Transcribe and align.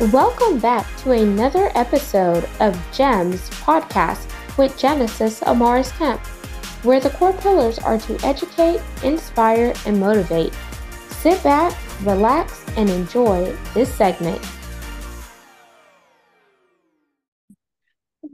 Welcome 0.00 0.58
back 0.58 0.84
to 1.02 1.12
another 1.12 1.70
episode 1.76 2.48
of 2.58 2.76
GEMS 2.92 3.48
podcast 3.50 4.28
with 4.58 4.76
Genesis 4.76 5.38
Amaris 5.38 5.96
Kemp, 5.96 6.20
where 6.84 6.98
the 6.98 7.10
core 7.10 7.32
pillars 7.34 7.78
are 7.78 7.96
to 7.98 8.18
educate, 8.26 8.82
inspire, 9.04 9.72
and 9.86 10.00
motivate. 10.00 10.52
Sit 11.10 11.40
back, 11.44 11.78
relax, 12.02 12.64
and 12.76 12.90
enjoy 12.90 13.56
this 13.72 13.94
segment. 13.94 14.44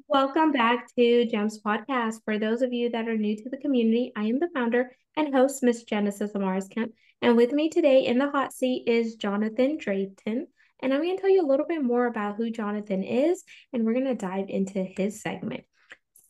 Welcome 0.09 0.53
back 0.53 0.87
to 0.97 1.27
GEMS 1.27 1.61
Podcast. 1.61 2.23
For 2.25 2.39
those 2.39 2.63
of 2.63 2.73
you 2.73 2.89
that 2.89 3.07
are 3.07 3.19
new 3.19 3.37
to 3.37 3.51
the 3.51 3.59
community, 3.59 4.13
I 4.17 4.25
am 4.25 4.39
the 4.39 4.49
founder 4.55 4.97
and 5.15 5.35
host, 5.35 5.63
Miss 5.63 5.83
Genesis 5.83 6.33
Amaris 6.33 6.71
Kemp. 6.71 6.95
And 7.21 7.37
with 7.37 7.53
me 7.53 7.69
today 7.69 8.07
in 8.07 8.17
the 8.17 8.31
hot 8.31 8.55
seat 8.55 8.85
is 8.87 9.17
Jonathan 9.17 9.77
Drayton. 9.77 10.47
And 10.83 10.93
I'm 10.93 11.03
going 11.03 11.17
to 11.17 11.21
tell 11.21 11.31
you 11.31 11.45
a 11.45 11.47
little 11.47 11.67
bit 11.67 11.83
more 11.83 12.07
about 12.07 12.37
who 12.37 12.51
Jonathan 12.51 13.03
is, 13.03 13.45
and 13.73 13.85
we're 13.85 13.93
going 13.93 14.05
to 14.05 14.15
dive 14.15 14.49
into 14.49 14.83
his 14.83 15.21
segment. 15.21 15.65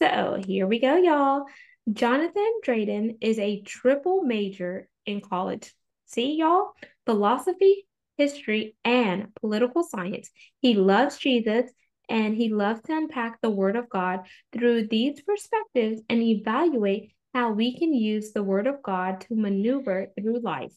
So 0.00 0.40
here 0.44 0.66
we 0.66 0.78
go, 0.78 0.96
y'all. 0.96 1.44
Jonathan 1.92 2.52
Drayden 2.64 3.18
is 3.20 3.38
a 3.38 3.62
triple 3.62 4.22
major 4.22 4.88
in 5.06 5.20
college. 5.20 5.72
See, 6.06 6.36
y'all? 6.36 6.72
Philosophy, 7.06 7.86
history, 8.16 8.76
and 8.84 9.34
political 9.36 9.82
science. 9.82 10.30
He 10.60 10.74
loves 10.74 11.18
Jesus 11.18 11.70
and 12.08 12.34
he 12.34 12.48
loves 12.48 12.82
to 12.82 12.96
unpack 12.96 13.40
the 13.40 13.50
Word 13.50 13.76
of 13.76 13.88
God 13.88 14.20
through 14.52 14.88
these 14.88 15.20
perspectives 15.20 16.02
and 16.08 16.20
evaluate 16.20 17.12
how 17.32 17.52
we 17.52 17.78
can 17.78 17.94
use 17.94 18.32
the 18.32 18.42
Word 18.42 18.66
of 18.66 18.82
God 18.82 19.20
to 19.22 19.36
maneuver 19.36 20.08
through 20.18 20.40
life. 20.40 20.72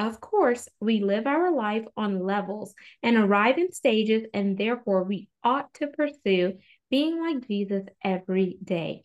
Of 0.00 0.20
course, 0.20 0.66
we 0.80 1.00
live 1.00 1.26
our 1.26 1.52
life 1.52 1.84
on 1.96 2.24
levels 2.24 2.74
and 3.02 3.16
arrive 3.16 3.58
in 3.58 3.70
stages, 3.72 4.24
and 4.32 4.56
therefore 4.56 5.04
we 5.04 5.28
ought 5.44 5.72
to 5.74 5.88
pursue 5.88 6.54
being 6.90 7.20
like 7.20 7.46
Jesus 7.46 7.84
every 8.02 8.56
day. 8.64 9.04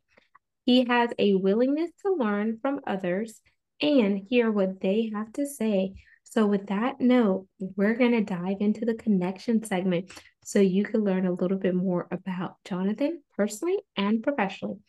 He 0.66 0.86
has 0.86 1.12
a 1.20 1.36
willingness 1.36 1.92
to 2.04 2.14
learn 2.14 2.60
from 2.62 2.80
others 2.88 3.42
and 3.82 4.18
hear 4.18 4.50
what 4.50 4.80
they 4.80 5.12
have 5.14 5.32
to 5.34 5.46
say 5.46 5.96
so, 6.36 6.46
with 6.46 6.68
that 6.68 7.00
note, 7.00 7.48
we're 7.60 7.94
going 7.94 8.12
to 8.12 8.22
dive 8.22 8.58
into 8.60 8.84
the 8.84 8.96
connection 8.96 9.64
segment 9.64 10.12
so 10.44 10.60
you 10.60 10.84
can 10.84 11.02
learn 11.02 11.26
a 11.26 11.32
little 11.32 11.58
bit 11.58 11.74
more 11.74 12.10
about 12.12 12.58
Jonathan 12.66 13.22
personally 13.38 13.78
and 13.96 14.22
professionally. 14.22 14.80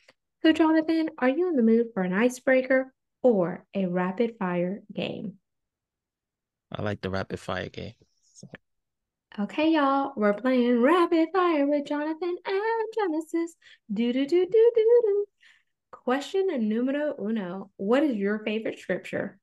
So, 0.43 0.51
Jonathan, 0.51 1.11
are 1.19 1.29
you 1.29 1.49
in 1.49 1.55
the 1.55 1.63
mood 1.63 1.89
for 1.95 2.03
an 2.03 2.13
icebreaker 2.13 2.93
or 3.23 3.65
a 3.75 3.87
rapid 3.87 4.35
fire 4.41 4.83
game? 4.93 5.35
I 6.73 6.83
like 6.83 7.01
the 7.01 7.11
rapid 7.11 7.41
fire 7.41 7.69
game. 7.69 7.95
Okay, 9.39 9.73
y'all, 9.73 10.13
we're 10.17 10.33
playing 10.33 10.81
rapid 10.81 11.29
fire 11.33 11.67
with 11.67 11.87
Jonathan 11.87 12.37
and 12.47 12.87
Genesis. 12.95 13.55
Do 13.93 14.13
do 14.13 14.27
do 14.27 14.47
do 14.47 14.73
do 14.75 15.01
do. 15.03 15.27
Question 15.91 16.47
numero 16.69 17.15
uno: 17.19 17.71
What 17.77 18.03
is 18.03 18.17
your 18.17 18.39
favorite 18.45 18.79
scripture? 18.79 19.39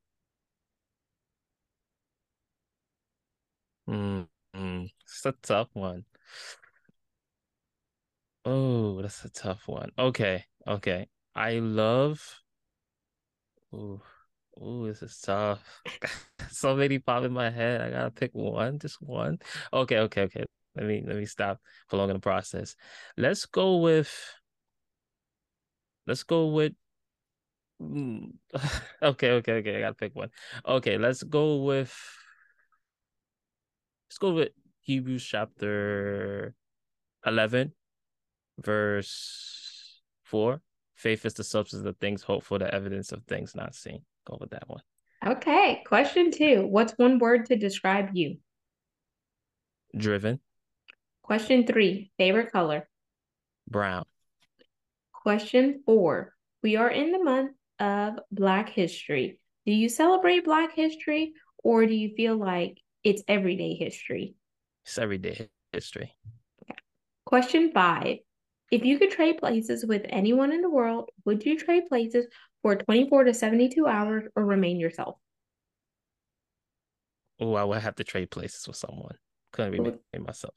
Mm, 3.88 4.28
mm, 4.56 4.90
it's 5.04 5.26
a 5.26 5.34
tough 5.44 5.70
one. 5.74 6.06
Oh, 8.46 9.02
that's 9.02 9.24
a 9.26 9.30
tough 9.30 9.68
one. 9.68 9.92
Okay, 9.98 10.46
okay. 10.68 11.08
I 11.36 11.60
love. 11.60 12.42
Ooh, 13.74 14.02
ooh, 14.62 14.88
this 14.88 15.02
is 15.02 15.20
tough. 15.20 15.64
so 16.50 16.76
many 16.76 17.00
pop 17.00 17.24
in 17.24 17.34
my 17.34 17.50
head. 17.50 17.82
I 17.82 17.90
gotta 17.90 18.12
pick 18.12 18.32
one, 18.34 18.80
just 18.80 19.02
one. 19.02 19.40
Okay, 19.72 20.00
okay, 20.00 20.22
okay. 20.24 20.46
Let 20.76 20.86
me 20.86 21.04
let 21.06 21.18
me 21.18 21.26
stop 21.26 21.60
prolonging 21.90 22.16
the 22.16 22.20
process. 22.20 22.76
Let's 23.18 23.46
go 23.46 23.78
with. 23.78 24.12
Let's 26.08 26.24
go 26.24 26.48
with. 26.48 26.74
Mm, 27.82 28.34
okay, 29.02 29.32
okay, 29.32 29.54
okay. 29.54 29.78
I 29.78 29.80
gotta 29.80 29.94
pick 29.94 30.16
one. 30.16 30.30
Okay, 30.66 30.98
let's 30.98 31.24
go 31.24 31.64
with. 31.64 31.94
Let's 34.10 34.18
go 34.18 34.34
with 34.34 34.50
Hebrews 34.82 35.26
chapter 35.26 36.54
11, 37.26 37.74
verse 38.60 40.02
4. 40.24 40.62
Faith 40.96 41.26
is 41.26 41.34
the 41.34 41.44
substance 41.44 41.86
of 41.86 41.98
things 41.98 42.22
hoped 42.22 42.46
for, 42.46 42.60
the 42.60 42.74
evidence 42.74 43.12
of 43.12 43.24
things 43.24 43.56
not 43.56 43.74
seen. 43.74 44.04
Go 44.26 44.38
with 44.40 44.52
that 44.52 44.68
one. 44.68 44.82
Okay. 45.26 45.84
Question 45.86 46.32
two 46.32 46.66
What's 46.66 46.94
one 46.94 47.20
word 47.20 47.46
to 47.48 47.56
describe 47.56 48.10
you? 48.14 48.38
Driven. 49.96 50.40
Question 51.22 51.66
three 51.66 52.12
Favorite 52.18 52.52
color? 52.52 52.88
Brown. 53.70 54.06
Question 55.14 55.84
four 55.86 56.34
We 56.62 56.76
are 56.76 56.90
in 56.90 57.12
the 57.12 57.24
month 57.24 57.52
of 57.80 58.20
Black 58.32 58.70
History. 58.70 59.40
Do 59.66 59.72
you 59.72 59.88
celebrate 59.88 60.44
Black 60.46 60.76
History 60.76 61.34
or 61.64 61.86
do 61.86 61.94
you 61.94 62.14
feel 62.16 62.36
like 62.36 62.78
it's 63.04 63.24
everyday 63.28 63.74
history. 63.74 64.36
It's 64.86 64.98
everyday 64.98 65.50
history. 65.72 66.14
Okay. 66.64 66.80
Question 67.26 67.72
five. 67.74 68.18
If 68.72 68.86
you 68.86 68.98
could 68.98 69.12
trade 69.12 69.38
places 69.38 69.86
with 69.86 70.06
anyone 70.10 70.52
in 70.52 70.62
the 70.62 70.70
world, 70.70 71.10
would 71.26 71.46
you 71.46 71.58
trade 71.58 71.84
places 71.88 72.26
for 72.64 72.76
24 72.76 73.26
to 73.26 73.34
72 73.36 73.86
hours 73.86 74.24
or 74.36 74.44
remain 74.44 74.80
yourself? 74.80 75.18
Oh, 77.40 77.54
I 77.54 77.64
would 77.64 77.82
have 77.82 77.96
to 77.96 78.04
trade 78.04 78.32
places 78.32 78.68
with 78.68 78.78
someone. 78.78 79.16
Couldn't 79.52 79.74
remain 79.74 80.00
myself. 80.26 80.56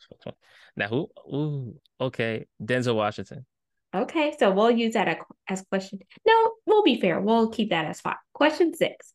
Now 0.76 0.88
who? 0.88 1.10
Ooh, 1.30 1.78
okay. 2.00 2.46
Denzel 2.62 2.94
Washington. 2.94 3.44
Okay, 3.94 4.34
so 4.38 4.50
we'll 4.50 4.70
use 4.70 4.94
that 4.94 5.18
as 5.48 5.62
question. 5.62 5.98
No, 6.26 6.52
we'll 6.66 6.82
be 6.82 7.00
fair. 7.00 7.20
We'll 7.20 7.50
keep 7.50 7.70
that 7.70 7.86
as 7.86 8.00
five. 8.00 8.16
Question 8.32 8.74
six. 8.74 9.12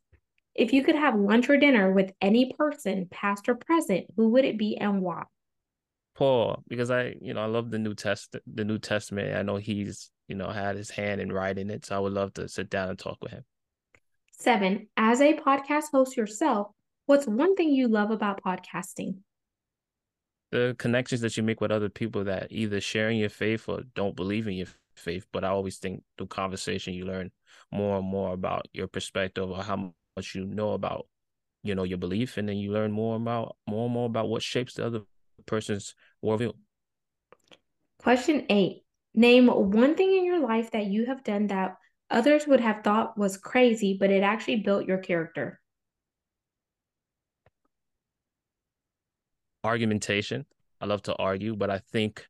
If 0.53 0.73
you 0.73 0.83
could 0.83 0.95
have 0.95 1.15
lunch 1.15 1.49
or 1.49 1.57
dinner 1.57 1.91
with 1.91 2.11
any 2.19 2.53
person, 2.53 3.07
past 3.09 3.47
or 3.47 3.55
present, 3.55 4.05
who 4.17 4.29
would 4.29 4.43
it 4.43 4.57
be 4.57 4.77
and 4.77 5.01
why? 5.01 5.23
Paul, 6.15 6.63
because 6.67 6.91
I, 6.91 7.15
you 7.21 7.33
know, 7.33 7.41
I 7.41 7.45
love 7.45 7.71
the 7.71 7.79
New 7.79 7.95
Test, 7.95 8.35
the 8.45 8.65
New 8.65 8.79
Testament. 8.79 9.35
I 9.35 9.43
know 9.43 9.55
he's, 9.57 10.11
you 10.27 10.35
know, 10.35 10.49
had 10.49 10.75
his 10.75 10.89
hand 10.89 11.21
in 11.21 11.31
writing 11.31 11.69
it, 11.69 11.85
so 11.85 11.95
I 11.95 11.99
would 11.99 12.13
love 12.13 12.33
to 12.33 12.47
sit 12.47 12.69
down 12.69 12.89
and 12.89 12.99
talk 12.99 13.17
with 13.21 13.31
him. 13.31 13.43
Seven, 14.31 14.87
as 14.97 15.21
a 15.21 15.33
podcast 15.33 15.85
host 15.91 16.17
yourself, 16.17 16.67
what's 17.05 17.27
one 17.27 17.55
thing 17.55 17.69
you 17.69 17.87
love 17.87 18.11
about 18.11 18.43
podcasting? 18.43 19.17
The 20.51 20.75
connections 20.77 21.21
that 21.21 21.37
you 21.37 21.43
make 21.43 21.61
with 21.61 21.71
other 21.71 21.89
people 21.89 22.25
that 22.25 22.47
either 22.49 22.81
sharing 22.81 23.19
your 23.19 23.29
faith 23.29 23.69
or 23.69 23.83
don't 23.95 24.15
believe 24.15 24.47
in 24.47 24.53
your 24.55 24.67
faith. 24.95 25.25
But 25.31 25.45
I 25.45 25.49
always 25.49 25.77
think 25.77 26.03
through 26.17 26.27
conversation, 26.27 26.93
you 26.93 27.05
learn 27.05 27.31
more 27.71 27.97
and 27.97 28.07
more 28.07 28.33
about 28.33 28.67
your 28.73 28.87
perspective 28.87 29.49
or 29.49 29.63
how 29.63 29.93
much 30.17 30.35
you 30.35 30.45
know 30.45 30.73
about 30.73 31.07
you 31.63 31.75
know 31.75 31.83
your 31.83 31.97
belief 31.97 32.37
and 32.37 32.49
then 32.49 32.57
you 32.57 32.71
learn 32.71 32.91
more 32.91 33.15
about 33.15 33.55
more 33.67 33.85
and 33.85 33.93
more 33.93 34.07
about 34.07 34.27
what 34.27 34.41
shapes 34.41 34.73
the 34.73 34.85
other 34.85 35.01
person's 35.45 35.95
worldview? 36.23 36.53
Question 37.99 38.45
eight. 38.49 38.83
Name 39.13 39.47
one 39.47 39.95
thing 39.95 40.15
in 40.15 40.25
your 40.25 40.39
life 40.39 40.71
that 40.71 40.85
you 40.85 41.05
have 41.05 41.23
done 41.23 41.47
that 41.47 41.75
others 42.09 42.47
would 42.47 42.61
have 42.61 42.83
thought 42.83 43.17
was 43.17 43.37
crazy 43.37 43.97
but 43.99 44.09
it 44.09 44.23
actually 44.23 44.57
built 44.57 44.85
your 44.85 44.97
character. 44.97 45.59
Argumentation. 49.63 50.45
I 50.81 50.85
love 50.87 51.03
to 51.03 51.15
argue 51.15 51.55
but 51.55 51.69
i 51.69 51.77
think 51.77 52.27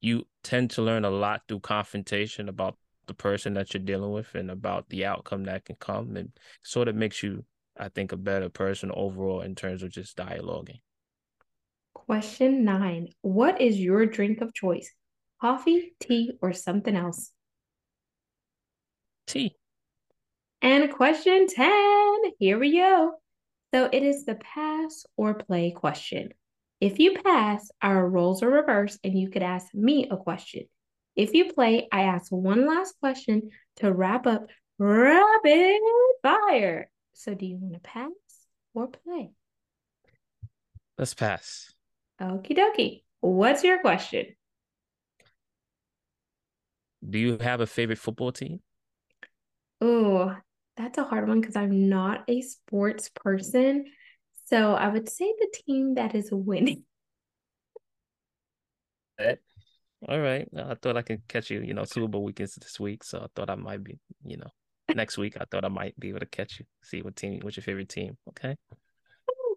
you 0.00 0.26
tend 0.42 0.70
to 0.70 0.82
learn 0.82 1.04
a 1.04 1.10
lot 1.10 1.42
through 1.46 1.60
confrontation 1.60 2.48
about 2.48 2.76
the 3.06 3.14
person 3.14 3.54
that 3.54 3.74
you're 3.74 3.82
dealing 3.82 4.12
with 4.12 4.34
and 4.34 4.50
about 4.50 4.88
the 4.88 5.04
outcome 5.04 5.44
that 5.44 5.64
can 5.64 5.76
come 5.76 6.16
and 6.16 6.30
sort 6.62 6.86
of 6.86 6.94
makes 6.94 7.22
you 7.22 7.44
i 7.78 7.88
think 7.88 8.12
a 8.12 8.16
better 8.16 8.48
person 8.48 8.90
overall 8.94 9.40
in 9.40 9.54
terms 9.54 9.82
of 9.82 9.90
just 9.90 10.16
dialoguing 10.16 10.80
question 11.94 12.64
nine 12.64 13.08
what 13.22 13.60
is 13.60 13.78
your 13.78 14.06
drink 14.06 14.40
of 14.40 14.54
choice 14.54 14.90
coffee 15.40 15.94
tea 16.00 16.32
or 16.42 16.52
something 16.52 16.96
else 16.96 17.32
tea 19.26 19.54
and 20.62 20.92
question 20.92 21.46
10 21.46 22.20
here 22.38 22.58
we 22.58 22.76
go 22.76 23.12
so 23.72 23.88
it 23.92 24.02
is 24.02 24.24
the 24.24 24.34
pass 24.34 25.04
or 25.16 25.34
play 25.34 25.70
question 25.70 26.30
if 26.80 26.98
you 26.98 27.18
pass 27.22 27.70
our 27.82 28.08
roles 28.08 28.42
are 28.42 28.50
reversed 28.50 28.98
and 29.04 29.18
you 29.18 29.30
could 29.30 29.42
ask 29.42 29.72
me 29.74 30.08
a 30.10 30.16
question 30.16 30.64
if 31.16 31.34
you 31.34 31.52
play, 31.52 31.88
I 31.92 32.02
ask 32.02 32.30
one 32.30 32.66
last 32.66 32.98
question 33.00 33.50
to 33.76 33.92
wrap 33.92 34.26
up 34.26 34.46
rapid 34.78 35.80
fire. 36.22 36.90
So, 37.14 37.34
do 37.34 37.46
you 37.46 37.56
want 37.56 37.74
to 37.74 37.80
pass 37.80 38.10
or 38.74 38.88
play? 38.88 39.32
Let's 40.96 41.14
pass. 41.14 41.74
Okie 42.20 42.54
dokie. 42.54 43.02
What's 43.20 43.64
your 43.64 43.80
question? 43.80 44.26
Do 47.08 47.18
you 47.18 47.38
have 47.38 47.60
a 47.60 47.66
favorite 47.66 47.98
football 47.98 48.30
team? 48.30 48.60
Oh, 49.80 50.36
that's 50.76 50.98
a 50.98 51.04
hard 51.04 51.28
one 51.28 51.40
because 51.40 51.56
I'm 51.56 51.88
not 51.88 52.24
a 52.28 52.42
sports 52.42 53.10
person. 53.14 53.86
So 54.46 54.74
I 54.74 54.88
would 54.88 55.08
say 55.08 55.32
the 55.38 55.48
team 55.66 55.94
that 55.94 56.14
is 56.14 56.28
winning. 56.30 56.84
Eh, 59.18 59.34
all 60.08 60.18
right. 60.18 60.48
I 60.56 60.74
thought 60.76 60.96
I 60.96 61.02
could 61.02 61.28
catch 61.28 61.50
you, 61.50 61.60
you 61.60 61.74
know, 61.74 61.84
Super 61.84 62.08
Bowl 62.08 62.24
weekends 62.24 62.54
this 62.54 62.80
week. 62.80 63.04
So 63.04 63.18
I 63.18 63.26
thought 63.34 63.50
I 63.50 63.54
might 63.54 63.84
be, 63.84 63.98
you 64.24 64.38
know, 64.38 64.48
next 64.94 65.18
week 65.18 65.36
I 65.38 65.44
thought 65.50 65.64
I 65.64 65.68
might 65.68 65.98
be 66.00 66.08
able 66.08 66.20
to 66.20 66.26
catch 66.26 66.58
you. 66.58 66.64
See 66.82 67.02
what 67.02 67.16
team, 67.16 67.40
what's 67.42 67.58
your 67.58 67.64
favorite 67.64 67.90
team? 67.90 68.16
Okay. 68.30 68.56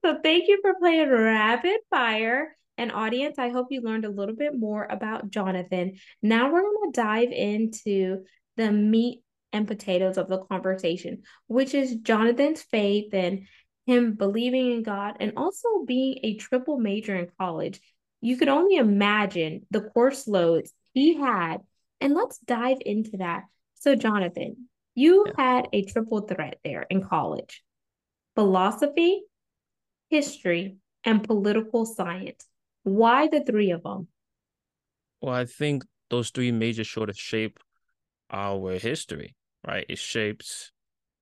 So 0.04 0.20
thank 0.22 0.48
you 0.48 0.60
for 0.62 0.74
playing 0.76 1.10
rapid 1.10 1.80
fire. 1.90 2.58
And 2.78 2.92
audience, 2.92 3.38
I 3.38 3.50
hope 3.50 3.68
you 3.70 3.82
learned 3.82 4.06
a 4.06 4.10
little 4.10 4.36
bit 4.36 4.58
more 4.58 4.86
about 4.90 5.30
Jonathan. 5.30 5.94
Now 6.22 6.52
we're 6.52 6.64
going 6.64 6.92
to 6.92 7.02
dive 7.02 7.32
into 7.32 8.24
the 8.58 8.72
meat 8.72 9.22
and 9.54 9.68
potatoes 9.68 10.18
of 10.18 10.28
the 10.28 10.40
conversation, 10.40 11.22
which 11.48 11.74
is 11.74 11.96
Jonathan's 11.98 12.64
faith 12.64 13.14
and 13.14 13.48
him 13.86 14.14
believing 14.16 14.72
in 14.72 14.84
God 14.84 15.18
and 15.20 15.34
also 15.38 15.68
being 15.86 16.20
a 16.24 16.36
triple 16.36 16.78
major 16.78 17.16
in 17.16 17.30
college. 17.38 17.80
You 18.22 18.38
could 18.38 18.50
only 18.50 18.78
imagine 18.78 19.66
the 19.70 19.82
course 19.82 20.28
loads 20.28 20.74
he 20.94 21.16
had. 21.16 21.58
And 22.02 22.14
let's 22.14 22.40
dive 22.40 22.80
into 22.86 23.18
that. 23.18 23.44
So, 23.76 23.96
Jonathan, 23.96 24.68
you 24.96 25.26
yeah. 25.28 25.34
had 25.38 25.68
a 25.72 25.84
triple 25.84 26.22
threat 26.22 26.60
there 26.64 26.86
in 26.90 27.04
college 27.04 27.64
philosophy, 28.36 29.22
history, 30.10 30.78
and 31.04 31.24
political 31.24 31.86
science. 31.86 32.46
Why 32.84 33.28
the 33.28 33.44
three 33.44 33.72
of 33.72 33.84
them? 33.84 34.08
Well, 35.22 35.34
I 35.34 35.46
think 35.46 35.84
those 36.10 36.30
three 36.30 36.52
major 36.52 36.84
sort 36.84 37.10
of 37.10 37.18
shape 37.18 37.60
our 38.30 38.74
history, 38.74 39.36
right? 39.66 39.86
It 39.88 40.00
shapes 40.00 40.72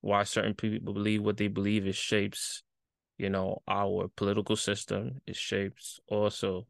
why 0.02 0.24
certain 0.24 0.56
people 0.56 0.94
believe 0.94 1.24
what 1.24 1.38
they 1.38 1.48
believe. 1.48 1.86
It 1.86 1.96
shapes, 1.96 2.64
you 3.18 3.30
know, 3.30 3.62
our 3.68 4.10
political 4.16 4.56
system. 4.56 5.22
It 5.28 5.36
shapes 5.36 6.00
also, 6.08 6.68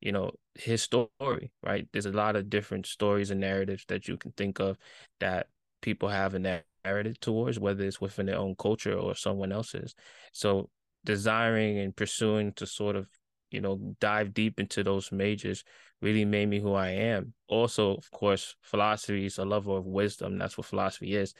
you 0.00 0.12
know, 0.12 0.32
his 0.54 0.82
story, 0.82 1.52
right? 1.62 1.88
There's 1.92 2.06
a 2.06 2.12
lot 2.12 2.36
of 2.36 2.50
different 2.50 2.86
stories 2.86 3.30
and 3.30 3.40
narratives 3.40 3.84
that 3.88 4.08
you 4.08 4.16
can 4.16 4.32
think 4.32 4.58
of 4.60 4.76
that 5.20 5.48
people 5.80 6.08
have 6.08 6.34
a 6.34 6.62
narrative 6.84 7.18
towards, 7.20 7.58
whether 7.58 7.84
it's 7.84 8.00
within 8.00 8.26
their 8.26 8.38
own 8.38 8.54
culture 8.56 8.94
or 8.94 9.14
someone 9.14 9.52
else's. 9.52 9.94
So 10.32 10.68
desiring 11.08 11.78
and 11.78 11.96
pursuing 11.96 12.52
to 12.52 12.66
sort 12.66 12.94
of 12.94 13.08
you 13.50 13.62
know 13.62 13.96
dive 13.98 14.34
deep 14.34 14.60
into 14.60 14.84
those 14.84 15.10
majors 15.10 15.64
really 16.02 16.26
made 16.26 16.46
me 16.50 16.60
who 16.60 16.74
I 16.74 16.90
am. 16.90 17.32
Also, 17.48 17.96
of 17.96 18.10
course, 18.10 18.54
philosophy 18.60 19.24
is 19.24 19.38
a 19.38 19.44
level 19.46 19.74
of 19.74 19.86
wisdom. 19.86 20.36
That's 20.36 20.58
what 20.58 20.66
philosophy 20.66 21.16
is. 21.16 21.32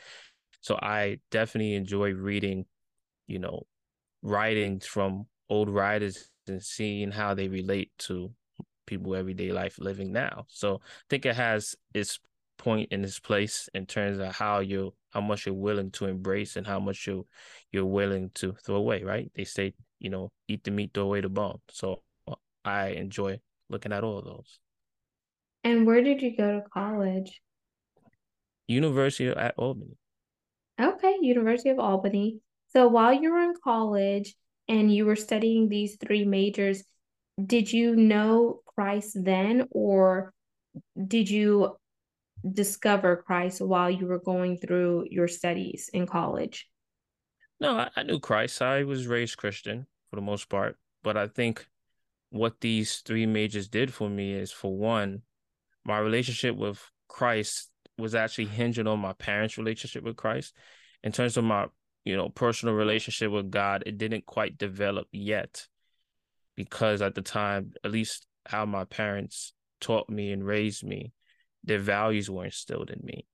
So 0.62 0.78
I 0.80 1.20
definitely 1.30 1.74
enjoy 1.74 2.12
reading, 2.14 2.64
you 3.26 3.38
know, 3.38 3.66
writings 4.22 4.86
from 4.86 5.26
old 5.50 5.68
writers 5.68 6.30
and 6.46 6.62
seeing 6.62 7.10
how 7.10 7.34
they 7.34 7.48
relate 7.48 7.92
to 7.98 8.32
people 8.86 9.14
everyday 9.14 9.52
life 9.52 9.78
living 9.78 10.12
now. 10.12 10.46
So 10.48 10.76
I 10.76 11.04
think 11.10 11.26
it 11.26 11.36
has 11.36 11.76
its 11.92 12.18
point 12.58 12.92
in 12.92 13.02
this 13.02 13.18
place 13.18 13.68
in 13.72 13.86
terms 13.86 14.18
of 14.18 14.34
how 14.34 14.58
you 14.60 14.94
how 15.10 15.20
much 15.20 15.46
you're 15.46 15.54
willing 15.54 15.90
to 15.92 16.06
embrace 16.06 16.56
and 16.56 16.66
how 16.66 16.78
much 16.78 17.06
you 17.06 17.26
you're 17.72 17.86
willing 17.86 18.30
to 18.34 18.54
throw 18.64 18.76
away, 18.76 19.02
right? 19.02 19.30
They 19.34 19.44
say, 19.44 19.74
you 19.98 20.10
know, 20.10 20.30
eat 20.48 20.64
the 20.64 20.70
meat, 20.70 20.90
throw 20.92 21.04
away 21.04 21.22
the 21.22 21.28
bone. 21.28 21.58
So 21.70 22.02
uh, 22.26 22.34
I 22.64 22.88
enjoy 22.88 23.40
looking 23.70 23.92
at 23.92 24.04
all 24.04 24.18
of 24.18 24.24
those. 24.24 24.58
And 25.64 25.86
where 25.86 26.02
did 26.02 26.20
you 26.20 26.36
go 26.36 26.60
to 26.60 26.68
college? 26.72 27.40
University 28.66 29.28
at 29.28 29.54
Albany. 29.56 29.96
Okay, 30.80 31.16
University 31.22 31.70
of 31.70 31.78
Albany. 31.78 32.40
So 32.68 32.86
while 32.86 33.12
you 33.12 33.32
were 33.32 33.42
in 33.42 33.54
college 33.64 34.34
and 34.68 34.94
you 34.94 35.06
were 35.06 35.16
studying 35.16 35.68
these 35.68 35.96
three 35.96 36.24
majors, 36.24 36.84
did 37.44 37.72
you 37.72 37.96
know 37.96 38.60
Christ 38.66 39.16
then 39.20 39.68
or 39.70 40.32
did 40.96 41.30
you 41.30 41.76
discover 42.52 43.16
Christ 43.16 43.60
while 43.60 43.90
you 43.90 44.06
were 44.06 44.20
going 44.20 44.58
through 44.58 45.06
your 45.10 45.28
studies 45.28 45.90
in 45.92 46.06
college? 46.06 46.68
No, 47.60 47.76
I, 47.76 47.90
I 47.96 48.02
knew 48.02 48.20
Christ. 48.20 48.62
I 48.62 48.84
was 48.84 49.06
raised 49.06 49.36
Christian 49.36 49.86
for 50.10 50.16
the 50.16 50.22
most 50.22 50.48
part, 50.48 50.76
but 51.02 51.16
I 51.16 51.26
think 51.26 51.66
what 52.30 52.60
these 52.60 52.98
three 52.98 53.26
majors 53.26 53.68
did 53.68 53.92
for 53.92 54.08
me 54.08 54.32
is 54.32 54.52
for 54.52 54.76
one, 54.76 55.22
my 55.84 55.98
relationship 55.98 56.56
with 56.56 56.82
Christ 57.08 57.70
was 57.96 58.14
actually 58.14 58.46
hinging 58.46 58.86
on 58.86 59.00
my 59.00 59.12
parents' 59.14 59.58
relationship 59.58 60.04
with 60.04 60.16
Christ. 60.16 60.54
In 61.02 61.12
terms 61.12 61.36
of 61.36 61.44
my, 61.44 61.66
you 62.04 62.16
know, 62.16 62.28
personal 62.28 62.74
relationship 62.74 63.30
with 63.30 63.50
God, 63.50 63.82
it 63.86 63.98
didn't 63.98 64.26
quite 64.26 64.58
develop 64.58 65.08
yet 65.10 65.66
because 66.54 67.02
at 67.02 67.14
the 67.14 67.22
time, 67.22 67.72
at 67.84 67.90
least 67.90 68.26
how 68.46 68.66
my 68.66 68.84
parents 68.84 69.52
taught 69.80 70.08
me 70.08 70.32
and 70.32 70.44
raised 70.44 70.84
me, 70.84 71.12
their 71.64 71.78
values 71.78 72.30
were 72.30 72.44
instilled 72.44 72.90
in 72.90 73.00
me. 73.02 73.26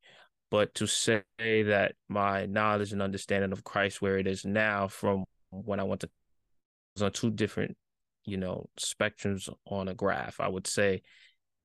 But 0.50 0.74
to 0.76 0.86
say 0.86 1.22
that 1.38 1.94
my 2.08 2.46
knowledge 2.46 2.92
and 2.92 3.02
understanding 3.02 3.52
of 3.52 3.64
Christ 3.64 4.00
where 4.00 4.18
it 4.18 4.26
is 4.26 4.44
now 4.44 4.88
from 4.88 5.24
when 5.50 5.80
I 5.80 5.84
went 5.84 6.02
to 6.02 6.10
was 6.94 7.02
on 7.02 7.12
two 7.12 7.30
different, 7.30 7.76
you 8.24 8.36
know, 8.36 8.68
spectrums 8.78 9.48
on 9.66 9.88
a 9.88 9.94
graph. 9.94 10.40
I 10.40 10.48
would 10.48 10.66
say 10.66 11.02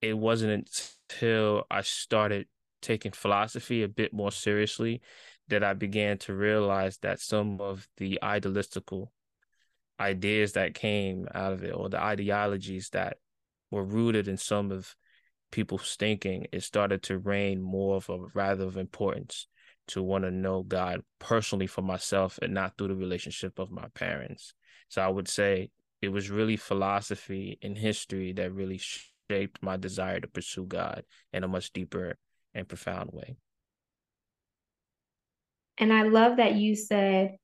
it 0.01 0.17
wasn't 0.17 0.69
until 1.09 1.65
I 1.69 1.81
started 1.81 2.47
taking 2.81 3.11
philosophy 3.11 3.83
a 3.83 3.87
bit 3.87 4.13
more 4.13 4.31
seriously 4.31 5.01
that 5.49 5.63
I 5.63 5.73
began 5.73 6.17
to 6.19 6.33
realize 6.33 6.97
that 6.99 7.19
some 7.19 7.59
of 7.59 7.87
the 7.97 8.19
idealistical 8.23 9.07
ideas 9.99 10.53
that 10.53 10.73
came 10.73 11.27
out 11.33 11.53
of 11.53 11.63
it 11.63 11.71
or 11.71 11.89
the 11.89 12.01
ideologies 12.01 12.89
that 12.89 13.17
were 13.69 13.83
rooted 13.83 14.27
in 14.27 14.37
some 14.37 14.71
of 14.71 14.95
people's 15.51 15.95
thinking, 15.95 16.47
it 16.51 16.63
started 16.63 17.03
to 17.03 17.17
reign 17.17 17.61
more 17.61 17.95
of 17.95 18.09
a 18.09 18.17
rather 18.33 18.65
of 18.65 18.77
importance 18.77 19.47
to 19.87 20.03
want 20.03 20.23
to 20.23 20.31
know 20.31 20.63
God 20.63 21.01
personally 21.17 21.67
for 21.67 21.81
myself 21.81 22.37
and 22.41 22.53
not 22.53 22.77
through 22.77 22.89
the 22.89 22.95
relationship 22.95 23.57
of 23.57 23.71
my 23.71 23.87
parents. 23.95 24.53
So 24.87 25.01
I 25.01 25.07
would 25.07 25.27
say 25.27 25.71
it 26.01 26.09
was 26.09 26.29
really 26.29 26.57
philosophy 26.57 27.57
and 27.61 27.77
history 27.77 28.33
that 28.33 28.53
really 28.53 28.79
shaped 29.29 29.61
my 29.61 29.77
desire 29.77 30.19
to 30.19 30.27
pursue 30.27 30.65
God 30.65 31.03
in 31.33 31.43
a 31.43 31.47
much 31.47 31.73
deeper 31.73 32.17
and 32.53 32.67
profound 32.67 33.09
way. 33.11 33.35
And 35.77 35.93
I 35.93 36.03
love 36.03 36.37
that 36.37 36.55
you 36.55 36.75
said 36.75 37.37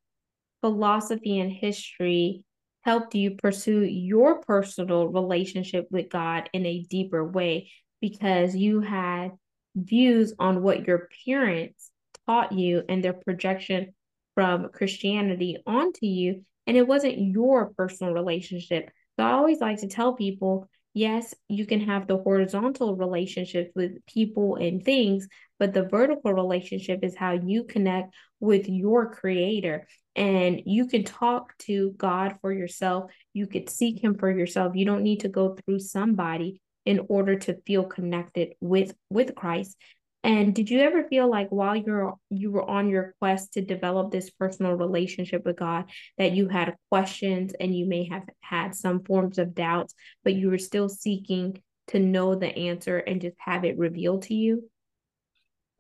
philosophy 0.62 1.40
and 1.40 1.52
history 1.52 2.44
helped 2.82 3.16
you 3.16 3.32
pursue 3.32 3.82
your 3.82 4.42
personal 4.42 5.08
relationship 5.08 5.88
with 5.90 6.10
God 6.10 6.50
in 6.54 6.66
a 6.66 6.84
deeper 6.84 7.26
way 7.26 7.72
because 8.10 8.56
you 8.56 8.82
had 8.82 9.32
views 9.76 10.32
on 10.38 10.62
what 10.62 10.86
your 10.86 11.10
parents 11.26 11.90
taught 12.28 12.52
you 12.52 12.84
and 12.88 13.04
their 13.04 13.14
projection 13.14 13.96
from 14.36 14.70
Christianity 14.70 15.58
onto 15.66 16.06
you. 16.06 16.46
And 16.68 16.78
it 16.78 16.88
wasn't 16.88 17.18
your 17.18 17.74
personal 17.76 18.14
relationship. 18.14 18.92
So 19.18 19.26
I 19.26 19.32
always 19.32 19.60
like 19.60 19.80
to 19.80 19.88
tell 19.88 20.14
people 20.14 20.70
yes, 20.94 21.34
you 21.50 21.66
can 21.66 21.82
have 21.82 22.08
the 22.08 22.18
horizontal 22.18 22.96
relationship 22.96 23.72
with 23.76 24.06
people 24.06 24.56
and 24.56 24.86
things, 24.86 25.28
but 25.60 25.74
the 25.74 25.84
vertical 25.84 26.32
relationship 26.32 27.00
is 27.04 27.16
how 27.16 27.34
you 27.34 27.64
connect 27.64 28.14
with 28.40 28.70
your 28.70 29.14
creator. 29.14 29.88
And 30.16 30.62
you 30.64 30.88
can 30.88 31.04
talk 31.04 31.58
to 31.64 31.92
God 31.98 32.36
for 32.40 32.54
yourself. 32.54 33.12
You 33.34 33.48
could 33.48 33.68
seek 33.70 34.02
him 34.02 34.16
for 34.18 34.32
yourself. 34.32 34.76
You 34.76 34.86
don't 34.86 35.04
need 35.04 35.22
to 35.22 35.28
go 35.28 35.56
through 35.56 35.80
somebody 35.80 36.62
in 36.86 37.02
order 37.10 37.38
to 37.40 37.62
feel 37.66 37.84
connected 37.84 38.54
with 38.62 38.94
with 39.10 39.36
Christ. 39.36 39.76
And 40.24 40.56
did 40.56 40.72
you 40.72 40.80
ever 40.80 41.04
feel 41.04 41.30
like 41.30 41.50
while 41.50 41.76
you're 41.76 42.16
you 42.30 42.52
were 42.52 42.68
on 42.68 42.90
your 42.90 43.14
quest 43.20 43.54
to 43.54 43.62
develop 43.62 44.12
this 44.12 44.32
personal 44.32 44.74
relationship 44.74 45.46
with 45.46 45.58
God 45.58 45.86
that 46.18 46.32
you 46.32 46.48
had 46.48 46.76
questions 46.90 47.54
and 47.60 47.76
you 47.76 47.86
may 47.86 48.10
have 48.10 48.24
had 48.40 48.74
some 48.74 49.04
forms 49.04 49.38
of 49.38 49.54
doubts, 49.54 49.94
but 50.24 50.34
you 50.34 50.50
were 50.50 50.58
still 50.58 50.90
seeking 50.90 51.62
to 51.88 52.00
know 52.00 52.36
the 52.36 52.48
answer 52.48 52.98
and 52.98 53.22
just 53.22 53.36
have 53.40 53.64
it 53.66 53.78
revealed 53.78 54.24
to 54.24 54.34
you? 54.34 54.70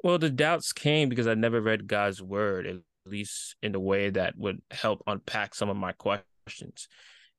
Well, 0.03 0.19
the 0.19 0.29
doubts 0.29 0.73
came 0.73 1.09
because 1.09 1.25
I 1.25 1.33
never 1.33 1.59
read 1.59 1.87
God's 1.87 2.21
word, 2.21 2.67
at 2.67 2.75
least 3.07 3.55
in 3.63 3.73
a 3.73 3.79
way 3.79 4.11
that 4.11 4.37
would 4.37 4.61
help 4.69 5.01
unpack 5.07 5.55
some 5.55 5.69
of 5.69 5.77
my 5.77 5.93
questions. 5.93 6.87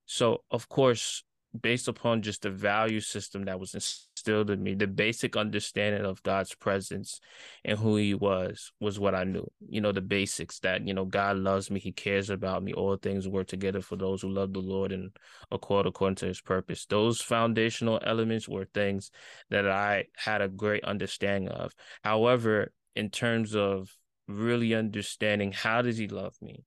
So, 0.07 0.43
of 0.51 0.69
course, 0.69 1.23
based 1.63 1.89
upon 1.89 2.23
just 2.23 2.43
the 2.43 2.51
value 2.51 3.01
system 3.01 3.45
that 3.45 3.61
was 3.61 3.75
instilled 3.75 4.51
in 4.51 4.63
me, 4.63 4.75
the 4.75 4.87
basic 4.87 5.37
understanding 5.37 6.05
of 6.05 6.23
God's 6.23 6.55
presence 6.55 7.21
and 7.65 7.79
who 7.79 7.97
He 7.97 8.15
was 8.15 8.73
was 8.81 8.99
what 8.99 9.15
I 9.15 9.25
knew. 9.25 9.47
You 9.69 9.81
know, 9.81 9.93
the 9.93 10.01
basics 10.01 10.59
that, 10.61 10.87
you 10.87 10.95
know, 10.95 11.05
God 11.05 11.37
loves 11.37 11.71
me, 11.71 11.81
He 11.81 11.93
cares 11.93 12.31
about 12.31 12.63
me, 12.63 12.73
all 12.73 12.97
things 12.97 13.29
work 13.29 13.47
together 13.47 13.81
for 13.81 13.97
those 13.97 14.23
who 14.23 14.29
love 14.29 14.53
the 14.53 14.61
Lord 14.61 14.93
and 14.93 15.11
accord 15.51 15.87
according 15.87 16.17
to 16.17 16.27
His 16.27 16.41
purpose. 16.41 16.87
Those 16.87 17.21
foundational 17.21 18.01
elements 18.05 18.49
were 18.49 18.67
things 18.67 19.11
that 19.51 19.69
I 19.69 20.07
had 20.17 20.43
a 20.43 20.49
great 20.49 20.85
understanding 20.85 21.49
of. 21.49 21.73
However, 22.03 22.73
in 22.95 23.11
terms 23.11 23.55
of 23.55 23.91
really 24.29 24.75
understanding 24.75 25.53
how 25.53 25.83
does 25.83 25.99
He 25.99 26.09
love 26.09 26.35
me? 26.41 26.65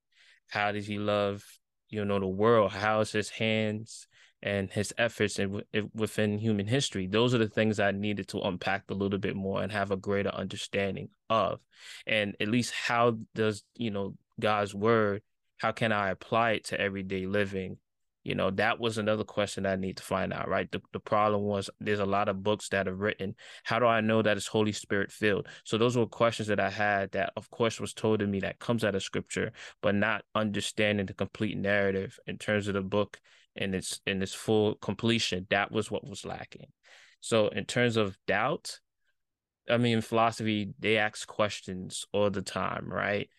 How 0.47 0.71
does 0.71 0.87
He 0.87 0.97
love, 0.97 1.43
you 1.89 2.05
know, 2.05 2.19
the 2.19 2.27
world? 2.27 2.71
How 2.71 3.01
is 3.01 3.11
His 3.11 3.29
hands? 3.29 4.07
And 4.41 4.71
his 4.71 4.93
efforts 4.97 5.37
in, 5.37 5.61
within 5.93 6.37
human 6.37 6.67
history. 6.67 7.07
Those 7.07 7.33
are 7.33 7.39
the 7.39 7.47
things 7.49 7.79
I 7.79 7.91
needed 7.91 8.27
to 8.29 8.39
unpack 8.39 8.83
a 8.89 8.93
little 8.93 9.19
bit 9.19 9.35
more 9.35 9.61
and 9.61 9.71
have 9.71 9.91
a 9.91 9.97
greater 9.97 10.29
understanding 10.29 11.09
of. 11.29 11.59
And 12.07 12.35
at 12.39 12.47
least 12.47 12.73
how 12.73 13.17
does, 13.35 13.63
you 13.75 13.91
know, 13.91 14.15
God's 14.39 14.73
word, 14.73 15.21
how 15.57 15.71
can 15.71 15.91
I 15.91 16.09
apply 16.09 16.51
it 16.51 16.65
to 16.65 16.79
everyday 16.79 17.25
living? 17.25 17.77
You 18.23 18.35
know, 18.35 18.51
that 18.51 18.79
was 18.79 18.97
another 18.97 19.23
question 19.23 19.65
I 19.65 19.75
need 19.75 19.97
to 19.97 20.03
find 20.03 20.31
out, 20.31 20.47
right? 20.47 20.69
The, 20.71 20.81
the 20.93 20.99
problem 20.99 21.43
was 21.43 21.69
there's 21.79 21.99
a 21.99 22.05
lot 22.05 22.29
of 22.29 22.43
books 22.43 22.69
that 22.69 22.87
are 22.87 22.95
written. 22.95 23.35
How 23.63 23.79
do 23.79 23.85
I 23.85 24.01
know 24.01 24.21
that 24.21 24.37
it's 24.37 24.47
Holy 24.47 24.71
Spirit 24.71 25.11
filled? 25.11 25.47
So 25.63 25.77
those 25.77 25.97
were 25.97 26.05
questions 26.05 26.47
that 26.49 26.59
I 26.59 26.69
had 26.69 27.11
that, 27.11 27.33
of 27.35 27.49
course, 27.49 27.79
was 27.79 27.93
told 27.93 28.19
to 28.19 28.27
me 28.27 28.41
that 28.41 28.59
comes 28.59 28.83
out 28.83 28.95
of 28.95 29.03
scripture, 29.03 29.51
but 29.81 29.95
not 29.95 30.23
understanding 30.35 31.05
the 31.05 31.13
complete 31.13 31.57
narrative 31.57 32.19
in 32.27 32.37
terms 32.37 32.67
of 32.67 32.73
the 32.75 32.81
book 32.81 33.19
in 33.55 33.73
its 33.73 34.01
in 34.05 34.21
its 34.21 34.33
full 34.33 34.75
completion. 34.75 35.47
That 35.49 35.71
was 35.71 35.91
what 35.91 36.07
was 36.07 36.25
lacking. 36.25 36.67
So 37.21 37.47
in 37.49 37.65
terms 37.65 37.97
of 37.97 38.17
doubt, 38.27 38.79
I 39.69 39.77
mean, 39.77 40.01
philosophy 40.01 40.73
they 40.79 40.97
ask 40.97 41.27
questions 41.27 42.05
all 42.11 42.29
the 42.29 42.41
time, 42.41 42.91
right? 42.91 43.29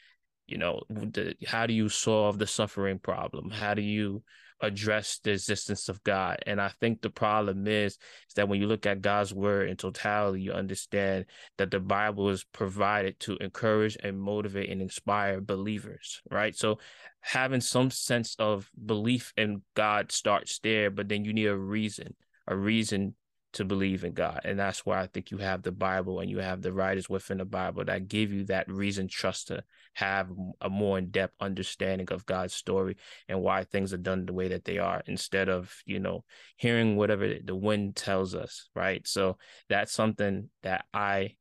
You 0.50 0.58
know, 0.58 0.82
the, 0.88 1.34
how 1.46 1.66
do 1.66 1.72
you 1.72 1.88
solve 1.88 2.38
the 2.38 2.46
suffering 2.46 2.98
problem? 2.98 3.50
How 3.50 3.74
do 3.74 3.82
you 3.82 4.22
address 4.60 5.18
the 5.22 5.32
existence 5.32 5.88
of 5.88 6.02
God. 6.04 6.38
And 6.46 6.60
I 6.60 6.70
think 6.80 7.00
the 7.00 7.10
problem 7.10 7.66
is, 7.66 7.92
is 7.92 8.34
that 8.36 8.48
when 8.48 8.60
you 8.60 8.66
look 8.66 8.86
at 8.86 9.00
God's 9.00 9.32
word 9.32 9.68
in 9.68 9.76
totality, 9.76 10.42
you 10.42 10.52
understand 10.52 11.26
that 11.58 11.70
the 11.70 11.80
Bible 11.80 12.28
is 12.28 12.44
provided 12.44 13.18
to 13.20 13.36
encourage 13.38 13.96
and 14.02 14.20
motivate 14.20 14.70
and 14.70 14.82
inspire 14.82 15.40
believers, 15.40 16.20
right? 16.30 16.54
So 16.54 16.78
having 17.20 17.60
some 17.60 17.90
sense 17.90 18.36
of 18.38 18.70
belief 18.84 19.32
in 19.36 19.62
God 19.74 20.12
starts 20.12 20.58
there, 20.62 20.90
but 20.90 21.08
then 21.08 21.24
you 21.24 21.32
need 21.32 21.46
a 21.46 21.56
reason, 21.56 22.14
a 22.46 22.56
reason 22.56 23.14
to 23.52 23.64
believe 23.64 24.04
in 24.04 24.12
God. 24.12 24.42
And 24.44 24.58
that's 24.58 24.86
why 24.86 25.00
I 25.00 25.06
think 25.06 25.30
you 25.30 25.38
have 25.38 25.62
the 25.62 25.72
Bible 25.72 26.20
and 26.20 26.30
you 26.30 26.38
have 26.38 26.62
the 26.62 26.72
writers 26.72 27.08
within 27.10 27.38
the 27.38 27.44
Bible 27.44 27.84
that 27.84 28.08
give 28.08 28.32
you 28.32 28.44
that 28.44 28.70
reason 28.70 29.08
trust 29.08 29.48
to 29.48 29.64
have 29.94 30.28
a 30.60 30.70
more 30.70 30.98
in-depth 30.98 31.34
understanding 31.40 32.08
of 32.12 32.26
God's 32.26 32.54
story 32.54 32.96
and 33.28 33.42
why 33.42 33.64
things 33.64 33.92
are 33.92 33.98
done 33.98 34.26
the 34.26 34.32
way 34.32 34.48
that 34.48 34.64
they 34.64 34.78
are 34.78 35.02
instead 35.06 35.48
of, 35.48 35.74
you 35.84 35.98
know, 35.98 36.24
hearing 36.56 36.96
whatever 36.96 37.34
the 37.42 37.56
wind 37.56 37.96
tells 37.96 38.34
us, 38.34 38.68
right? 38.74 39.06
So 39.06 39.36
that's 39.68 39.92
something 39.92 40.48
that 40.62 40.84
I 40.94 41.34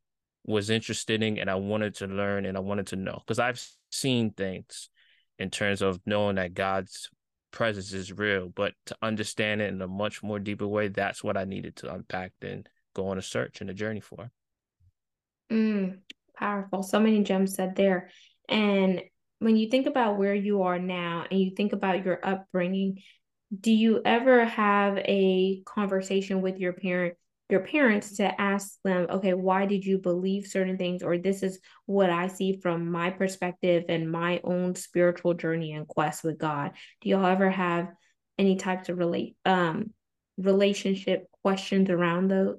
was 0.46 0.72
interested 0.72 1.22
in 1.22 1.38
and 1.38 1.50
I 1.50 1.56
wanted 1.56 1.96
to 1.96 2.08
learn 2.08 2.46
and 2.46 2.58
I 2.58 2.62
wanted 2.62 2.88
to 2.88 2.96
know 2.96 3.22
because 3.24 3.40
I've 3.40 3.64
seen 3.92 4.32
things 4.32 4.90
in 5.38 5.52
terms 5.52 5.82
of 5.84 6.00
knowing 6.06 6.38
that 6.38 6.56
God's 6.56 7.10
presence 7.52 7.94
is 7.94 8.12
real, 8.12 8.50
but 8.50 8.74
to 8.88 8.98
understand 9.02 9.62
it 9.62 9.70
in 9.70 9.82
a 9.82 9.88
much 9.88 10.24
more 10.24 10.40
deeper 10.40 10.68
way, 10.68 10.88
that's 10.88 11.24
what 11.24 11.38
I 11.38 11.46
needed 11.46 11.76
to 11.78 11.94
unpack 11.94 12.34
and 12.42 12.68
go 12.94 13.08
on 13.08 13.18
a 13.18 13.22
search 13.22 13.62
and 13.62 13.70
a 13.70 13.74
journey 13.74 14.00
for. 14.00 14.32
Mm, 15.52 16.00
powerful. 16.36 16.84
So 16.84 17.00
many 17.00 17.24
gems 17.24 17.56
said 17.56 17.76
there. 17.76 18.10
And 18.48 19.02
when 19.40 19.56
you 19.56 19.70
think 19.70 19.88
about 19.88 20.18
where 20.18 20.36
you 20.36 20.64
are 20.64 20.80
now 20.80 21.26
and 21.30 21.40
you 21.40 21.52
think 21.56 21.74
about 21.74 22.06
your 22.06 22.20
upbringing, 22.24 23.02
do 23.58 23.72
you 23.72 24.02
ever 24.06 24.46
have 24.46 24.98
a 24.98 25.62
conversation 25.66 26.42
with 26.42 26.60
your 26.60 26.74
parent 26.74 27.16
your 27.50 27.62
parents 27.62 28.18
to 28.18 28.40
ask 28.40 28.78
them, 28.84 29.08
okay, 29.10 29.34
why 29.34 29.66
did 29.66 29.84
you 29.84 29.98
believe 29.98 30.46
certain 30.46 30.78
things? 30.78 31.02
Or 31.02 31.18
this 31.18 31.42
is 31.42 31.60
what 31.86 32.10
I 32.10 32.28
see 32.28 32.60
from 32.62 32.92
my 32.92 33.10
perspective 33.10 33.86
and 33.90 34.12
my 34.12 34.40
own 34.44 34.76
spiritual 34.76 35.34
journey 35.34 35.74
and 35.74 35.88
quest 35.88 36.24
with 36.24 36.38
God. 36.38 36.72
Do 37.02 37.10
y'all 37.10 37.26
ever 37.26 37.50
have 37.50 37.90
any 38.38 38.56
types 38.56 38.88
of 38.88 38.98
relate 38.98 39.36
um 39.46 39.94
relationship 40.38 41.28
questions 41.44 41.90
around 41.90 42.30
those? 42.30 42.58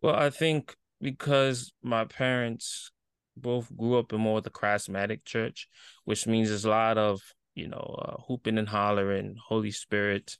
Well, 0.00 0.16
I 0.16 0.30
think 0.30 0.74
because 1.00 1.72
my 1.82 2.04
parents 2.04 2.90
both 3.36 3.74
grew 3.76 3.98
up 3.98 4.12
in 4.12 4.20
more 4.20 4.38
of 4.38 4.44
the 4.44 4.50
charismatic 4.50 5.24
church, 5.24 5.68
which 6.04 6.26
means 6.26 6.48
there's 6.48 6.64
a 6.64 6.70
lot 6.70 6.98
of, 6.98 7.20
you 7.54 7.68
know, 7.68 7.96
uh, 8.02 8.22
hooping 8.26 8.58
and 8.58 8.68
hollering, 8.68 9.36
Holy 9.46 9.70
Spirit, 9.70 10.38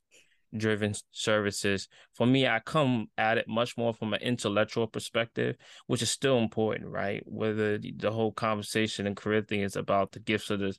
driven 0.57 0.95
services. 1.11 1.89
For 2.15 2.27
me, 2.27 2.47
I 2.47 2.61
come 2.61 3.09
at 3.17 3.39
it 3.39 3.49
much 3.49 3.77
more 3.77 3.95
from 3.95 4.15
an 4.15 4.23
intellectual 4.23 4.87
perspective, 4.87 5.57
which 5.87 6.03
is 6.03 6.11
still 6.11 6.39
important, 6.39 6.91
right? 6.91 7.23
Whether 7.27 7.79
the 7.79 8.11
whole 8.11 8.33
conversation 8.33 9.07
in 9.07 9.15
Corinthians 9.15 9.77
about 9.77 10.13
the 10.13 10.21
gifts 10.21 10.51
of 10.51 10.61
the 10.61 10.77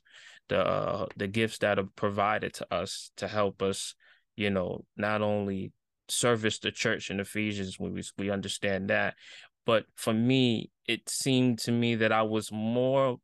the 0.48 0.60
uh, 0.60 1.06
the 1.16 1.26
gifts 1.26 1.58
that 1.58 1.78
are 1.78 1.88
provided 1.96 2.52
to 2.54 2.74
us 2.74 3.10
to 3.16 3.26
help 3.26 3.62
us, 3.62 3.94
you 4.36 4.50
know, 4.50 4.84
not 4.96 5.22
only 5.22 5.72
service 6.08 6.58
the 6.58 6.70
church 6.70 7.10
in 7.10 7.18
Ephesians 7.18 7.78
when 7.78 7.92
we 7.92 8.02
we 8.18 8.30
understand 8.30 8.90
that, 8.90 9.14
but 9.64 9.86
for 9.94 10.12
me, 10.12 10.70
it 10.86 11.08
seemed 11.08 11.58
to 11.60 11.72
me 11.72 11.94
that 11.96 12.12
I 12.12 12.22
was 12.22 12.52
more 12.52 13.18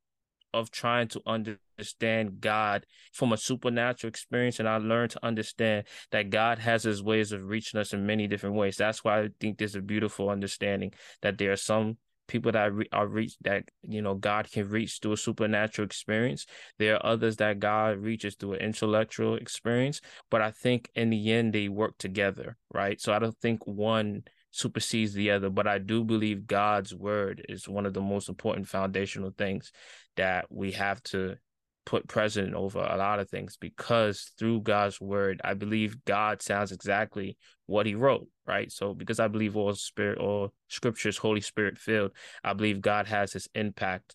of 0.53 0.71
trying 0.71 1.09
to 1.09 1.23
understand 1.27 2.41
God 2.41 2.87
from 3.13 3.33
a 3.33 3.37
supernatural 3.37 4.09
experience. 4.09 4.59
And 4.59 4.69
I 4.69 4.77
learned 4.79 5.13
to 5.13 5.25
understand 5.25 5.87
that 6.11 6.31
God 6.31 6.59
has 6.59 6.83
his 6.83 7.03
ways 7.03 7.33
of 7.33 7.45
reaching 7.45 7.81
us 7.81 7.93
in 7.93 8.07
many 8.07 8.27
different 8.27 8.57
ways. 8.57 8.77
That's 8.77 9.05
why 9.05 9.21
I 9.21 9.29
think 9.41 9.59
there's 9.59 9.77
a 9.77 9.83
beautiful 9.83 10.31
understanding 10.31 10.93
that 11.23 11.39
there 11.39 11.53
are 11.53 11.57
some 11.57 11.97
people 12.31 12.53
that 12.53 12.73
are 12.93 13.09
reached 13.09 13.43
that 13.43 13.65
you 13.83 14.01
know 14.01 14.15
God 14.15 14.49
can 14.51 14.69
reach 14.69 15.01
through 15.03 15.13
a 15.13 15.17
supernatural 15.17 15.85
experience. 15.85 16.47
There 16.79 16.95
are 16.95 17.05
others 17.05 17.37
that 17.37 17.59
God 17.59 17.99
reaches 17.99 18.37
through 18.37 18.55
an 18.55 18.61
intellectual 18.61 19.35
experience. 19.35 20.01
But 20.31 20.41
I 20.41 20.53
think 20.53 20.89
in 20.95 21.11
the 21.11 21.33
end 21.33 21.53
they 21.53 21.69
work 21.69 21.99
together, 21.99 22.57
right? 22.73 23.01
So 23.01 23.13
I 23.13 23.19
don't 23.19 23.37
think 23.39 23.67
one 23.67 24.23
supersedes 24.53 25.13
the 25.13 25.33
other. 25.33 25.51
But 25.51 25.67
I 25.67 25.79
do 25.79 26.05
believe 26.05 26.47
God's 26.47 26.95
word 26.95 27.45
is 27.49 27.69
one 27.69 27.85
of 27.85 27.95
the 27.95 28.01
most 28.01 28.29
important 28.29 28.69
foundational 28.69 29.33
things 29.37 29.73
that 30.21 30.45
we 30.51 30.73
have 30.73 31.03
to 31.03 31.35
put 31.87 32.07
present 32.07 32.53
over 32.53 32.79
a 32.79 32.99
lot 32.99 33.21
of 33.21 33.31
things 33.31 33.57
because 33.59 34.33
through 34.39 34.61
God's 34.61 35.01
word, 35.01 35.41
I 35.43 35.55
believe 35.55 36.05
God 36.05 36.43
sounds 36.43 36.73
exactly 36.73 37.39
what 37.65 37.87
he 37.87 37.95
wrote, 37.95 38.29
right? 38.47 38.71
So 38.71 38.93
because 38.93 39.19
I 39.19 39.29
believe 39.29 39.57
all 39.57 39.75
spirit, 39.75 40.19
all 40.19 40.53
scriptures, 40.69 41.17
Holy 41.17 41.41
Spirit 41.41 41.79
filled, 41.79 42.11
I 42.45 42.53
believe 42.53 42.83
God 42.83 43.07
has 43.07 43.33
this 43.33 43.49
impact 43.55 44.15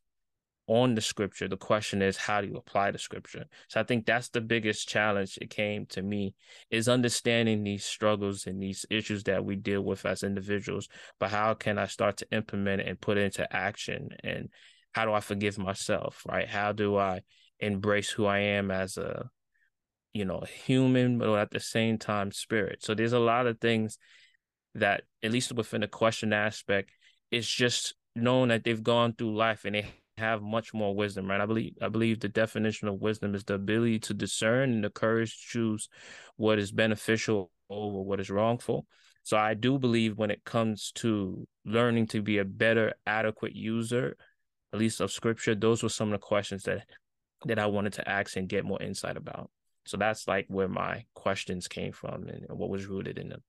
on 0.67 0.93
the 0.93 1.01
scripture. 1.01 1.47
The 1.47 1.57
question 1.57 2.03
is, 2.03 2.17
how 2.17 2.39
do 2.39 2.47
you 2.47 2.55
apply 2.55 2.91
the 2.91 2.99
scripture? 2.99 3.45
So 3.67 3.79
I 3.79 3.83
think 3.83 4.05
that's 4.05 4.29
the 4.29 4.41
biggest 4.41 4.87
challenge 4.87 5.39
it 5.41 5.49
came 5.49 5.87
to 5.87 6.03
me 6.03 6.35
is 6.69 6.87
understanding 6.87 7.63
these 7.63 7.83
struggles 7.83 8.45
and 8.45 8.61
these 8.61 8.85
issues 8.91 9.23
that 9.23 9.43
we 9.43 9.55
deal 9.55 9.81
with 9.81 10.05
as 10.05 10.21
individuals. 10.21 10.87
But 11.19 11.31
how 11.31 11.55
can 11.55 11.79
I 11.79 11.87
start 11.87 12.17
to 12.17 12.27
implement 12.31 12.81
it 12.81 12.87
and 12.87 13.01
put 13.01 13.17
it 13.17 13.23
into 13.23 13.51
action? 13.55 14.09
And 14.23 14.49
how 14.95 15.03
do 15.03 15.11
I 15.11 15.19
forgive 15.19 15.57
myself? 15.57 16.23
Right? 16.25 16.47
How 16.47 16.71
do 16.71 16.95
I 16.95 17.19
embrace 17.59 18.09
who 18.09 18.25
I 18.25 18.39
am 18.39 18.71
as 18.71 18.95
a 18.97 19.29
you 20.13 20.23
know 20.23 20.41
human, 20.65 21.17
but 21.17 21.35
at 21.35 21.51
the 21.51 21.59
same 21.59 21.97
time 21.97 22.31
spirit? 22.31 22.81
So 22.81 22.95
there's 22.95 23.11
a 23.11 23.19
lot 23.19 23.45
of 23.45 23.59
things 23.59 23.97
that, 24.75 25.01
at 25.21 25.33
least 25.33 25.51
within 25.51 25.81
the 25.81 25.89
question 25.89 26.31
aspect, 26.31 26.91
it's 27.29 27.45
just 27.45 27.93
knowing 28.15 28.47
that 28.47 28.63
they've 28.63 28.81
gone 28.81 29.11
through 29.11 29.35
life 29.35 29.65
and 29.65 29.75
they 29.75 29.85
have 30.17 30.41
much 30.41 30.73
more 30.73 30.95
wisdom, 30.95 31.29
right? 31.29 31.41
I 31.41 31.45
believe 31.45 31.73
I 31.81 31.89
believe 31.89 32.21
the 32.21 32.29
definition 32.29 32.87
of 32.87 33.01
wisdom 33.01 33.35
is 33.35 33.43
the 33.43 33.55
ability 33.55 33.99
to 33.99 34.13
discern 34.13 34.71
and 34.71 34.83
the 34.85 34.89
courage 34.89 35.31
to 35.31 35.47
choose 35.49 35.89
what 36.37 36.57
is 36.57 36.71
beneficial 36.71 37.51
over 37.69 38.01
what 38.01 38.21
is 38.21 38.29
wrongful. 38.29 38.87
So 39.23 39.35
I 39.35 39.55
do 39.55 39.77
believe 39.77 40.17
when 40.17 40.31
it 40.31 40.45
comes 40.45 40.93
to 40.95 41.45
learning 41.65 42.07
to 42.07 42.21
be 42.21 42.37
a 42.37 42.45
better, 42.45 42.93
adequate 43.05 43.57
user, 43.57 44.15
at 44.75 44.79
least 44.81 45.01
of 45.01 45.11
scripture, 45.11 45.55
those 45.55 45.83
were 45.83 45.89
some 45.89 46.09
of 46.09 46.19
the 46.19 46.25
questions 46.25 46.63
that 46.63 46.85
that 47.45 47.59
I 47.59 47.65
wanted 47.65 47.93
to 47.93 48.09
ask 48.09 48.37
and 48.37 48.49
get 48.49 48.65
more 48.65 48.81
insight 48.81 49.17
about. 49.17 49.49
So 49.85 49.97
that's 49.97 50.27
like 50.27 50.45
where 50.47 50.67
my 50.67 51.05
questions 51.13 51.67
came 51.67 51.91
from 51.91 52.27
and 52.27 52.45
what 52.49 52.69
was 52.69 52.85
rooted 52.85 53.19
in 53.19 53.29
them. 53.29 53.43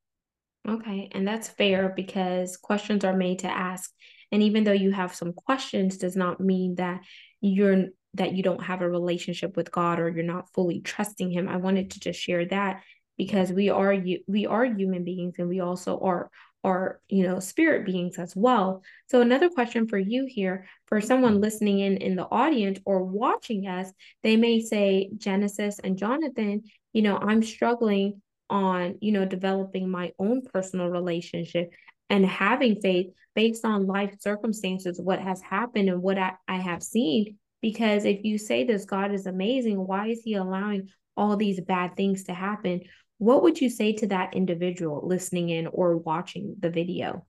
Okay, 0.68 1.09
and 1.12 1.26
that's 1.26 1.49
fair 1.49 1.92
because 1.95 2.56
questions 2.56 3.04
are 3.04 3.16
made 3.16 3.38
to 3.40 3.49
ask 3.49 3.90
and 4.33 4.42
even 4.42 4.64
though 4.64 4.73
you 4.73 4.92
have 4.92 5.14
some 5.14 5.33
questions 5.33 5.99
does 5.99 6.16
not 6.16 6.40
mean 6.40 6.76
that 6.76 7.00
you're 7.40 7.87
that 8.14 8.33
you 8.33 8.42
don't 8.42 8.62
have 8.62 8.80
a 8.80 8.88
relationship 8.88 9.56
with 9.56 9.71
God 9.71 10.00
or 10.00 10.09
you're 10.09 10.25
not 10.25 10.52
fully 10.54 10.80
trusting 10.80 11.30
him. 11.30 11.49
I 11.49 11.59
wanted 11.59 11.90
to 11.92 12.00
just 12.00 12.18
share 12.18 12.47
that 12.47 12.83
because 13.18 13.52
we 13.52 13.68
are 13.68 13.97
we 14.26 14.47
are 14.47 14.64
human 14.64 15.04
beings 15.04 15.37
and 15.38 15.49
we 15.49 15.61
also 15.61 15.99
are 16.00 16.30
are 16.65 17.01
you 17.09 17.23
know 17.23 17.39
spirit 17.39 17.87
beings 17.87 18.19
as 18.19 18.35
well 18.35 18.83
so 19.09 19.21
another 19.21 19.49
question 19.49 19.87
for 19.87 19.99
you 19.99 20.27
here 20.27 20.67
for 20.87 21.01
someone 21.01 21.35
mm-hmm. 21.35 21.43
listening 21.43 21.79
in 21.81 21.97
in 21.99 22.17
the 22.17 22.27
audience 22.27 22.79
or 22.85 23.05
watching 23.05 23.67
us 23.67 23.93
they 24.23 24.37
may 24.37 24.61
say 24.61 25.11
genesis 25.17 25.79
and 25.81 25.99
jonathan 25.99 26.63
you 26.93 27.03
know 27.03 27.17
i'm 27.19 27.43
struggling 27.43 28.21
on 28.49 28.97
you 29.01 29.13
know 29.13 29.25
developing 29.25 29.89
my 29.89 30.13
own 30.19 30.43
personal 30.53 30.89
relationship 30.89 31.71
and 32.11 32.25
having 32.25 32.81
faith 32.81 33.09
based 33.37 33.65
on 33.65 33.87
life 33.87 34.15
circumstances, 34.21 35.01
what 35.01 35.21
has 35.21 35.41
happened 35.41 35.89
and 35.89 36.03
what 36.03 36.19
I, 36.19 36.33
I 36.49 36.57
have 36.57 36.83
seen. 36.83 37.37
Because 37.63 38.05
if 38.05 38.25
you 38.25 38.39
say 38.39 38.65
this 38.65 38.85
God 38.85 39.13
is 39.13 39.27
amazing, 39.27 39.77
why 39.77 40.09
is 40.09 40.23
he 40.25 40.35
allowing 40.35 40.89
all 41.17 41.37
these 41.37 41.61
bad 41.61 41.97
things 41.97 42.25
to 42.25 42.35
happen? 42.35 42.81
What 43.18 43.42
would 43.42 43.61
you 43.61 43.70
say 43.70 43.92
to 43.94 44.06
that 44.08 44.35
individual 44.35 45.02
listening 45.06 45.49
in 45.49 45.66
or 45.68 45.96
watching 45.96 46.56
the 46.58 46.70
video? 46.70 47.26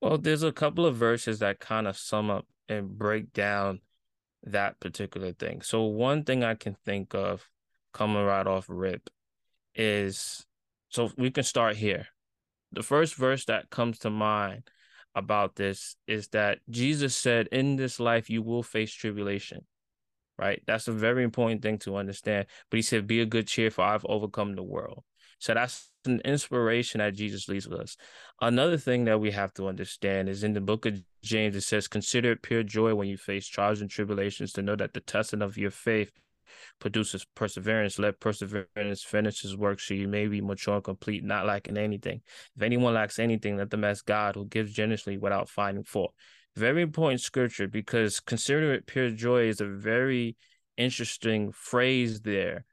Well, 0.00 0.18
there's 0.18 0.42
a 0.42 0.52
couple 0.52 0.86
of 0.86 0.96
verses 0.96 1.38
that 1.40 1.60
kind 1.60 1.86
of 1.86 1.96
sum 1.96 2.30
up 2.30 2.46
and 2.68 2.88
break 2.88 3.32
down 3.32 3.80
that 4.44 4.80
particular 4.80 5.32
thing. 5.32 5.60
So 5.62 5.84
one 5.84 6.24
thing 6.24 6.42
I 6.42 6.54
can 6.54 6.74
think 6.84 7.14
of 7.14 7.46
coming 7.92 8.24
right 8.24 8.46
off 8.46 8.66
rip 8.68 9.10
is 9.74 10.46
so 10.88 11.10
we 11.16 11.30
can 11.30 11.44
start 11.44 11.76
here. 11.76 12.06
The 12.72 12.82
first 12.82 13.14
verse 13.14 13.44
that 13.46 13.70
comes 13.70 13.98
to 14.00 14.10
mind 14.10 14.70
about 15.14 15.56
this 15.56 15.96
is 16.06 16.28
that 16.28 16.58
Jesus 16.68 17.16
said, 17.16 17.48
In 17.50 17.76
this 17.76 17.98
life, 17.98 18.30
you 18.30 18.42
will 18.42 18.62
face 18.62 18.92
tribulation, 18.92 19.66
right? 20.40 20.62
That's 20.66 20.88
a 20.88 20.92
very 20.92 21.22
important 21.22 21.62
thing 21.62 21.78
to 21.80 21.96
understand. 21.96 22.46
But 22.70 22.78
he 22.78 22.82
said, 22.82 23.06
Be 23.06 23.20
a 23.20 23.26
good 23.26 23.46
cheer, 23.46 23.70
for 23.70 23.82
I've 23.82 24.06
overcome 24.06 24.54
the 24.54 24.62
world. 24.62 25.04
So 25.38 25.54
that's 25.54 25.90
an 26.06 26.20
inspiration 26.24 26.98
that 26.98 27.14
Jesus 27.14 27.48
leaves 27.48 27.68
with 27.68 27.80
us. 27.80 27.96
Another 28.40 28.76
thing 28.76 29.04
that 29.04 29.20
we 29.20 29.30
have 29.30 29.52
to 29.54 29.68
understand 29.68 30.28
is 30.28 30.42
in 30.44 30.54
the 30.54 30.60
book 30.60 30.86
of 30.86 31.02
James, 31.22 31.56
it 31.56 31.62
says, 31.62 31.88
Consider 31.88 32.32
it 32.32 32.42
pure 32.42 32.62
joy 32.62 32.94
when 32.94 33.08
you 33.08 33.18
face 33.18 33.46
trials 33.46 33.82
and 33.82 33.90
tribulations 33.90 34.52
to 34.54 34.62
know 34.62 34.76
that 34.76 34.94
the 34.94 35.00
testing 35.00 35.42
of 35.42 35.58
your 35.58 35.70
faith 35.70 36.10
produces 36.78 37.26
perseverance. 37.34 37.98
Let 37.98 38.20
perseverance 38.20 39.02
finish 39.02 39.42
his 39.42 39.56
work 39.56 39.80
so 39.80 39.94
you 39.94 40.08
may 40.08 40.26
be 40.26 40.40
mature 40.40 40.76
and 40.76 40.84
complete, 40.84 41.22
not 41.22 41.46
lacking 41.46 41.76
anything. 41.76 42.22
If 42.56 42.62
anyone 42.62 42.94
lacks 42.94 43.18
anything, 43.18 43.58
let 43.58 43.70
them 43.70 43.84
ask 43.84 44.06
God, 44.06 44.36
who 44.36 44.46
gives 44.46 44.72
generously 44.72 45.18
without 45.18 45.48
finding 45.48 45.84
fault. 45.84 46.14
Very 46.56 46.82
important 46.82 47.20
scripture 47.20 47.68
because 47.68 48.20
consider 48.20 48.72
it 48.72 48.86
pure 48.86 49.10
joy 49.10 49.44
is 49.44 49.60
a 49.60 49.66
very 49.66 50.36
interesting 50.76 51.52
phrase 51.52 52.20
there, 52.20 52.64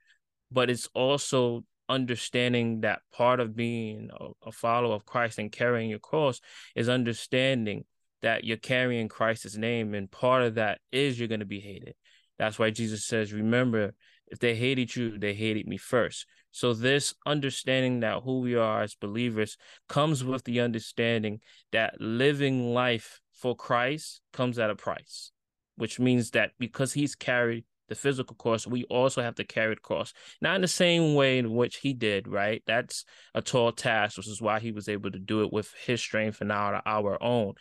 but 0.51 0.69
it's 0.69 0.89
also 0.93 1.63
understanding 1.89 2.81
that 2.81 3.01
part 3.13 3.39
of 3.39 3.55
being 3.55 4.09
a, 4.19 4.47
a 4.47 4.51
follower 4.51 4.95
of 4.95 5.05
Christ 5.05 5.39
and 5.39 5.51
carrying 5.51 5.89
your 5.89 5.99
cross 5.99 6.41
is 6.75 6.89
understanding 6.89 7.85
that 8.21 8.43
you're 8.43 8.57
carrying 8.57 9.07
Christ's 9.07 9.57
name, 9.57 9.93
and 9.93 10.09
part 10.09 10.43
of 10.43 10.55
that 10.55 10.79
is 10.91 11.19
you're 11.19 11.27
going 11.27 11.39
to 11.39 11.45
be 11.45 11.59
hated. 11.59 11.95
That's 12.39 12.57
why 12.57 12.71
Jesus 12.71 13.05
says, 13.05 13.33
Remember, 13.33 13.93
if 14.27 14.39
they 14.39 14.55
hated 14.55 14.95
you, 14.95 15.17
they 15.17 15.33
hated 15.33 15.67
me 15.67 15.77
first. 15.77 16.25
So, 16.51 16.73
this 16.73 17.13
understanding 17.25 17.99
that 18.01 18.23
who 18.23 18.39
we 18.39 18.55
are 18.55 18.81
as 18.81 18.95
believers 18.95 19.57
comes 19.87 20.23
with 20.23 20.43
the 20.43 20.61
understanding 20.61 21.41
that 21.71 22.01
living 22.01 22.73
life 22.73 23.21
for 23.37 23.55
Christ 23.55 24.21
comes 24.33 24.59
at 24.59 24.69
a 24.69 24.75
price, 24.75 25.31
which 25.75 25.99
means 25.99 26.31
that 26.31 26.51
because 26.59 26.93
he's 26.93 27.15
carried 27.15 27.65
the 27.87 27.95
physical 27.95 28.35
cross, 28.35 28.67
we 28.67 28.83
also 28.85 29.21
have 29.21 29.35
to 29.35 29.43
carry 29.43 29.75
the 29.75 29.81
cross. 29.81 30.13
Not 30.41 30.55
in 30.55 30.61
the 30.61 30.67
same 30.67 31.15
way 31.15 31.37
in 31.37 31.53
which 31.55 31.77
he 31.77 31.93
did, 31.93 32.27
right? 32.27 32.61
That's 32.67 33.05
a 33.33 33.41
tall 33.41 33.71
task, 33.71 34.17
which 34.17 34.27
is 34.27 34.41
why 34.41 34.59
he 34.59 34.71
was 34.71 34.89
able 34.89 35.11
to 35.11 35.19
do 35.19 35.43
it 35.43 35.53
with 35.53 35.73
his 35.85 36.01
strength 36.01 36.41
and 36.41 36.49
not 36.49 36.81
our 36.85 37.21
own. 37.23 37.53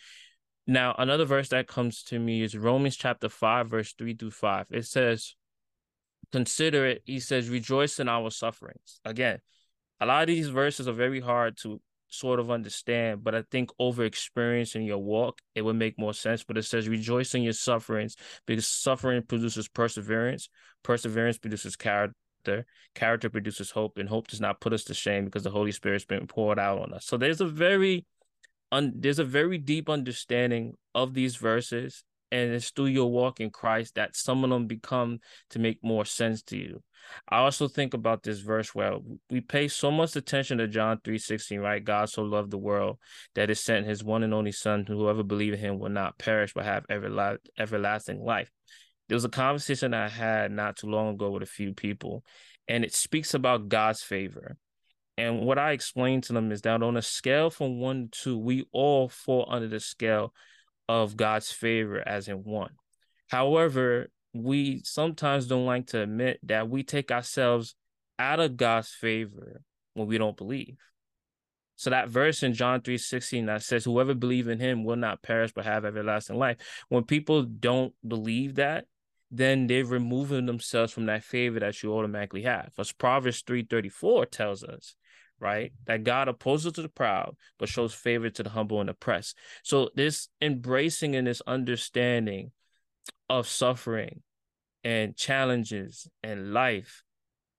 Now, 0.66 0.96
another 0.98 1.24
verse 1.24 1.50
that 1.50 1.68
comes 1.68 2.02
to 2.04 2.18
me 2.18 2.42
is 2.42 2.56
Romans 2.56 2.96
chapter 2.96 3.28
5, 3.28 3.68
verse 3.68 3.94
3 3.96 4.14
through 4.14 4.32
5. 4.32 4.66
It 4.70 4.86
says, 4.86 5.36
Consider 6.32 6.86
it, 6.86 7.02
he 7.04 7.20
says, 7.20 7.48
rejoice 7.48 8.00
in 8.00 8.08
our 8.08 8.30
sufferings. 8.30 9.00
Again, 9.04 9.38
a 10.00 10.06
lot 10.06 10.22
of 10.22 10.26
these 10.26 10.48
verses 10.48 10.88
are 10.88 10.92
very 10.92 11.20
hard 11.20 11.56
to 11.58 11.80
sort 12.08 12.40
of 12.40 12.50
understand, 12.50 13.24
but 13.24 13.34
I 13.34 13.42
think 13.50 13.70
over 13.78 14.04
experiencing 14.04 14.84
your 14.84 14.98
walk, 14.98 15.40
it 15.54 15.62
would 15.62 15.76
make 15.76 15.98
more 15.98 16.14
sense. 16.14 16.44
But 16.44 16.58
it 16.58 16.64
says, 16.64 16.88
rejoice 16.88 17.34
in 17.34 17.42
your 17.42 17.52
sufferings 17.52 18.16
because 18.46 18.66
suffering 18.66 19.22
produces 19.22 19.68
perseverance, 19.68 20.48
perseverance 20.82 21.38
produces 21.38 21.76
character, 21.76 22.66
character 22.94 23.28
produces 23.28 23.70
hope, 23.70 23.98
and 23.98 24.08
hope 24.08 24.28
does 24.28 24.40
not 24.40 24.60
put 24.60 24.72
us 24.72 24.84
to 24.84 24.94
shame 24.94 25.24
because 25.24 25.42
the 25.42 25.50
Holy 25.50 25.72
Spirit's 25.72 26.04
been 26.04 26.26
poured 26.26 26.58
out 26.58 26.78
on 26.78 26.92
us. 26.94 27.04
So 27.04 27.16
there's 27.16 27.40
a 27.40 27.46
very 27.46 28.04
un, 28.72 28.92
there's 28.96 29.18
a 29.18 29.24
very 29.24 29.58
deep 29.58 29.88
understanding 29.88 30.74
of 30.94 31.14
these 31.14 31.36
verses 31.36 32.04
and 32.32 32.52
it's 32.52 32.70
through 32.70 32.86
your 32.86 33.10
walk 33.10 33.40
in 33.40 33.50
Christ 33.50 33.94
that 33.94 34.16
some 34.16 34.44
of 34.44 34.50
them 34.50 34.66
become 34.66 35.20
to 35.50 35.58
make 35.58 35.82
more 35.82 36.04
sense 36.04 36.42
to 36.44 36.56
you. 36.56 36.82
I 37.28 37.38
also 37.38 37.68
think 37.68 37.94
about 37.94 38.22
this 38.22 38.40
verse 38.40 38.74
where 38.74 38.98
we 39.30 39.40
pay 39.40 39.68
so 39.68 39.90
much 39.90 40.16
attention 40.16 40.58
to 40.58 40.66
John 40.66 40.98
3:16, 41.04 41.60
right? 41.60 41.84
God 41.84 42.08
so 42.08 42.22
loved 42.22 42.50
the 42.50 42.58
world 42.58 42.98
that 43.34 43.50
it 43.50 43.56
sent 43.56 43.86
his 43.86 44.02
one 44.02 44.22
and 44.22 44.34
only 44.34 44.52
son, 44.52 44.84
whoever 44.86 45.22
believe 45.22 45.52
in 45.52 45.60
him 45.60 45.78
will 45.78 45.90
not 45.90 46.18
perish 46.18 46.52
but 46.52 46.64
have 46.64 46.84
everlasting 46.90 48.20
life. 48.20 48.50
There 49.08 49.16
was 49.16 49.24
a 49.24 49.28
conversation 49.28 49.94
I 49.94 50.08
had 50.08 50.50
not 50.50 50.78
too 50.78 50.88
long 50.88 51.14
ago 51.14 51.30
with 51.30 51.44
a 51.44 51.46
few 51.46 51.74
people, 51.74 52.24
and 52.66 52.84
it 52.84 52.92
speaks 52.92 53.34
about 53.34 53.68
God's 53.68 54.02
favor. 54.02 54.56
And 55.16 55.40
what 55.40 55.58
I 55.58 55.70
explained 55.70 56.24
to 56.24 56.32
them 56.32 56.50
is 56.50 56.62
that 56.62 56.82
on 56.82 56.96
a 56.96 57.02
scale 57.02 57.50
from 57.50 57.78
one 57.78 58.08
to 58.10 58.22
two, 58.22 58.38
we 58.38 58.66
all 58.72 59.08
fall 59.08 59.46
under 59.48 59.68
the 59.68 59.80
scale 59.80 60.34
of 60.88 61.16
God's 61.16 61.50
favor 61.50 62.02
as 62.06 62.28
in 62.28 62.44
one. 62.44 62.72
However, 63.28 64.08
we 64.32 64.82
sometimes 64.84 65.46
don't 65.46 65.66
like 65.66 65.88
to 65.88 66.02
admit 66.02 66.40
that 66.44 66.68
we 66.68 66.82
take 66.82 67.10
ourselves 67.10 67.74
out 68.18 68.40
of 68.40 68.56
God's 68.56 68.90
favor 68.90 69.62
when 69.94 70.06
we 70.06 70.18
don't 70.18 70.36
believe. 70.36 70.78
So 71.76 71.90
that 71.90 72.08
verse 72.08 72.42
in 72.42 72.54
John 72.54 72.80
3 72.80 72.96
16 72.96 73.46
that 73.46 73.62
says, 73.62 73.84
Whoever 73.84 74.14
believe 74.14 74.48
in 74.48 74.58
him 74.58 74.84
will 74.84 74.96
not 74.96 75.22
perish 75.22 75.52
but 75.52 75.66
have 75.66 75.84
everlasting 75.84 76.38
life. 76.38 76.56
When 76.88 77.04
people 77.04 77.42
don't 77.42 77.92
believe 78.06 78.54
that, 78.54 78.86
then 79.30 79.66
they're 79.66 79.84
removing 79.84 80.46
themselves 80.46 80.92
from 80.92 81.06
that 81.06 81.24
favor 81.24 81.60
that 81.60 81.82
you 81.82 81.92
automatically 81.92 82.42
have. 82.42 82.70
As 82.78 82.92
Proverbs 82.92 83.42
3:34 83.42 84.30
tells 84.30 84.64
us, 84.64 84.94
right? 85.40 85.72
That 85.86 86.04
God 86.04 86.28
opposes 86.28 86.72
to 86.74 86.82
the 86.82 86.88
proud, 86.88 87.36
but 87.58 87.68
shows 87.68 87.94
favor 87.94 88.30
to 88.30 88.42
the 88.42 88.50
humble 88.50 88.80
and 88.80 88.90
oppressed. 88.90 89.36
So 89.62 89.90
this 89.94 90.28
embracing 90.40 91.16
and 91.16 91.26
this 91.26 91.42
understanding 91.46 92.52
of 93.28 93.48
suffering 93.48 94.22
and 94.84 95.16
challenges 95.16 96.08
and 96.22 96.52
life 96.52 97.02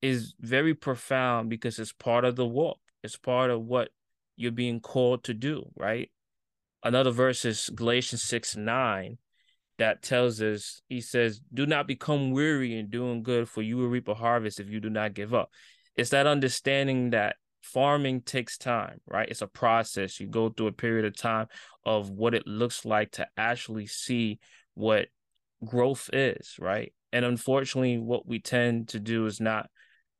is 0.02 0.34
very 0.40 0.74
profound 0.74 1.50
because 1.50 1.80
it's 1.80 1.94
part 1.94 2.26
of 2.26 2.36
the 2.36 2.46
walk. 2.46 2.80
It's 3.04 3.18
part 3.18 3.50
of 3.50 3.62
what 3.62 3.90
you're 4.36 4.52
being 4.52 4.80
called 4.80 5.24
to 5.26 5.34
do, 5.34 5.70
right? 5.76 6.12
Another 6.84 7.12
verse 7.12 7.44
is 7.46 7.70
Galatians 7.74 8.24
6 8.24 8.56
9 8.56 9.18
that 9.78 10.02
tells 10.02 10.42
us, 10.42 10.82
he 10.88 11.02
says, 11.02 11.42
Do 11.54 11.66
not 11.66 11.88
become 11.88 12.32
weary 12.32 12.78
in 12.78 12.90
doing 12.90 13.24
good, 13.24 13.50
for 13.50 13.62
you 13.62 13.78
will 13.78 13.88
reap 13.88 14.08
a 14.08 14.16
harvest 14.16 14.60
if 14.60 14.70
you 14.70 14.80
do 14.80 14.90
not 14.90 15.13
give 15.13 15.34
up. 15.34 15.52
It's 15.96 16.12
that 16.12 16.28
understanding 16.28 17.12
that 17.12 17.36
farming 17.62 18.22
takes 18.22 18.58
time, 18.58 19.00
right? 19.08 19.30
It's 19.30 19.41
a 19.41 19.48
process. 19.48 20.20
You 20.20 20.28
go 20.28 20.50
through 20.50 20.67
a 20.67 20.72
period 20.72 21.06
of 21.06 21.15
time 21.15 21.48
of 21.86 22.10
what 22.10 22.34
it 22.34 22.48
looks 22.48 22.86
like 22.86 23.12
to 23.13 23.28
actually 23.38 23.88
see 23.88 24.39
what 24.74 25.08
growth 25.65 26.10
is, 26.13 26.56
right? 26.60 26.93
And 27.12 27.26
unfortunately, 27.26 27.98
what 27.98 28.28
we 28.28 28.39
tend 28.39 28.89
to 28.89 29.00
do 29.00 29.26
is 29.26 29.39
not 29.39 29.70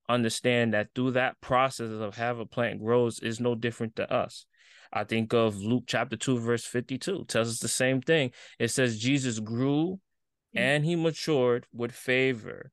understand 0.10 0.73
that 0.73 0.89
through 0.95 1.12
that 1.12 1.39
process 1.41 1.91
of 1.91 2.15
how 2.15 2.39
a 2.39 2.45
plant 2.45 2.82
grows 2.82 3.19
is 3.19 3.39
no 3.39 3.56
different 3.56 3.95
to 3.97 4.12
us. 4.12 4.45
I 4.91 5.04
think 5.04 5.34
of 5.34 5.58
Luke 5.58 5.84
chapter 5.86 6.15
2, 6.15 6.39
verse 6.39 6.65
52, 6.65 7.26
tells 7.26 7.50
us 7.50 7.60
the 7.60 7.67
same 7.67 8.02
thing. 8.02 8.32
It 8.58 8.69
says, 8.69 9.00
Jesus 9.00 9.39
grew 9.39 10.00
mm. 10.56 10.60
and 10.60 10.86
he 10.86 10.95
matured 10.95 11.67
with 11.73 11.91
favor 11.91 12.71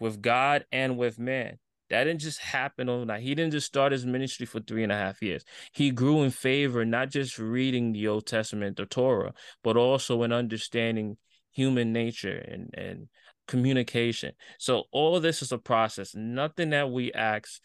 with 0.00 0.20
God 0.20 0.64
and 0.72 0.96
with 0.96 1.18
man. 1.18 1.58
That 1.90 2.04
didn't 2.04 2.20
just 2.20 2.40
happen 2.40 2.88
overnight. 2.88 3.22
He 3.22 3.34
didn't 3.34 3.52
just 3.52 3.66
start 3.66 3.92
his 3.92 4.04
ministry 4.04 4.46
for 4.46 4.60
three 4.60 4.82
and 4.82 4.92
a 4.92 4.96
half 4.96 5.22
years. 5.22 5.44
He 5.72 5.90
grew 5.90 6.22
in 6.22 6.30
favor, 6.30 6.84
not 6.84 7.10
just 7.10 7.38
reading 7.38 7.92
the 7.92 8.08
Old 8.08 8.26
Testament, 8.26 8.76
the 8.76 8.86
Torah, 8.86 9.34
but 9.62 9.76
also 9.76 10.22
in 10.22 10.32
understanding 10.32 11.16
human 11.52 11.92
nature 11.92 12.36
and, 12.36 12.70
and 12.74 13.08
communication. 13.46 14.32
So 14.58 14.84
all 14.90 15.20
this 15.20 15.42
is 15.42 15.52
a 15.52 15.58
process. 15.58 16.14
Nothing 16.14 16.70
that 16.70 16.90
we 16.90 17.12
ask 17.12 17.60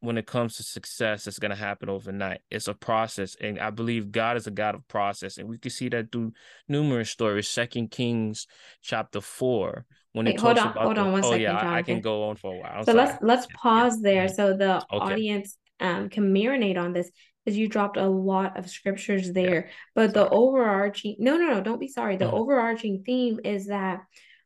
when 0.00 0.18
it 0.18 0.26
comes 0.26 0.56
to 0.56 0.62
success 0.62 1.26
is 1.26 1.38
going 1.38 1.50
to 1.50 1.56
happen 1.56 1.88
overnight. 1.88 2.40
It's 2.50 2.68
a 2.68 2.74
process, 2.74 3.36
and 3.40 3.58
I 3.60 3.70
believe 3.70 4.12
God 4.12 4.36
is 4.36 4.46
a 4.46 4.50
God 4.50 4.74
of 4.74 4.86
process, 4.88 5.38
and 5.38 5.48
we 5.48 5.58
can 5.58 5.70
see 5.70 5.88
that 5.90 6.10
through 6.10 6.32
numerous 6.68 7.10
stories. 7.10 7.48
Second 7.48 7.90
Kings 7.90 8.46
chapter 8.82 9.20
four, 9.20 9.84
when 10.12 10.26
Wait, 10.26 10.36
it 10.36 10.40
hold 10.40 10.56
talks 10.56 10.64
on, 10.66 10.72
about 10.72 10.84
hold 10.84 10.96
the, 10.96 11.02
on 11.02 11.12
one 11.12 11.22
oh 11.22 11.30
second, 11.30 11.42
yeah, 11.42 11.56
I, 11.56 11.78
I 11.78 11.82
can 11.82 12.00
go 12.00 12.24
on 12.24 12.36
for 12.36 12.52
a 12.52 12.56
while. 12.56 12.72
I'm 12.76 12.84
So 12.84 12.92
sorry. 12.92 13.06
let's 13.06 13.22
let's 13.22 13.46
Yeah, 13.46 13.56
pause 13.56 14.00
there 14.00 14.26
mhm. 14.26 14.34
so 14.34 14.56
the 14.56 14.74
Okay. 14.92 15.12
audience 15.12 15.56
um 15.80 16.08
can 16.08 16.34
marinate 16.34 16.78
on 16.78 16.92
this 16.92 17.10
because 17.44 17.56
you 17.56 17.68
dropped 17.68 17.96
a 17.96 18.06
lot 18.08 18.58
of 18.58 18.68
scriptures 18.68 19.26
Yeah. 19.26 19.32
there. 19.32 19.70
But 19.94 20.14
the 20.14 20.28
overarching 20.28 21.16
no 21.18 21.36
no 21.36 21.48
no 21.48 21.60
don't 21.60 21.80
be 21.80 21.88
sorry. 21.88 22.16
The 22.16 22.26
Mhm. 22.26 22.34
overarching 22.34 23.02
theme 23.04 23.40
is 23.44 23.66
that 23.66 24.00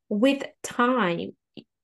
with 0.09 0.45
time 0.63 1.31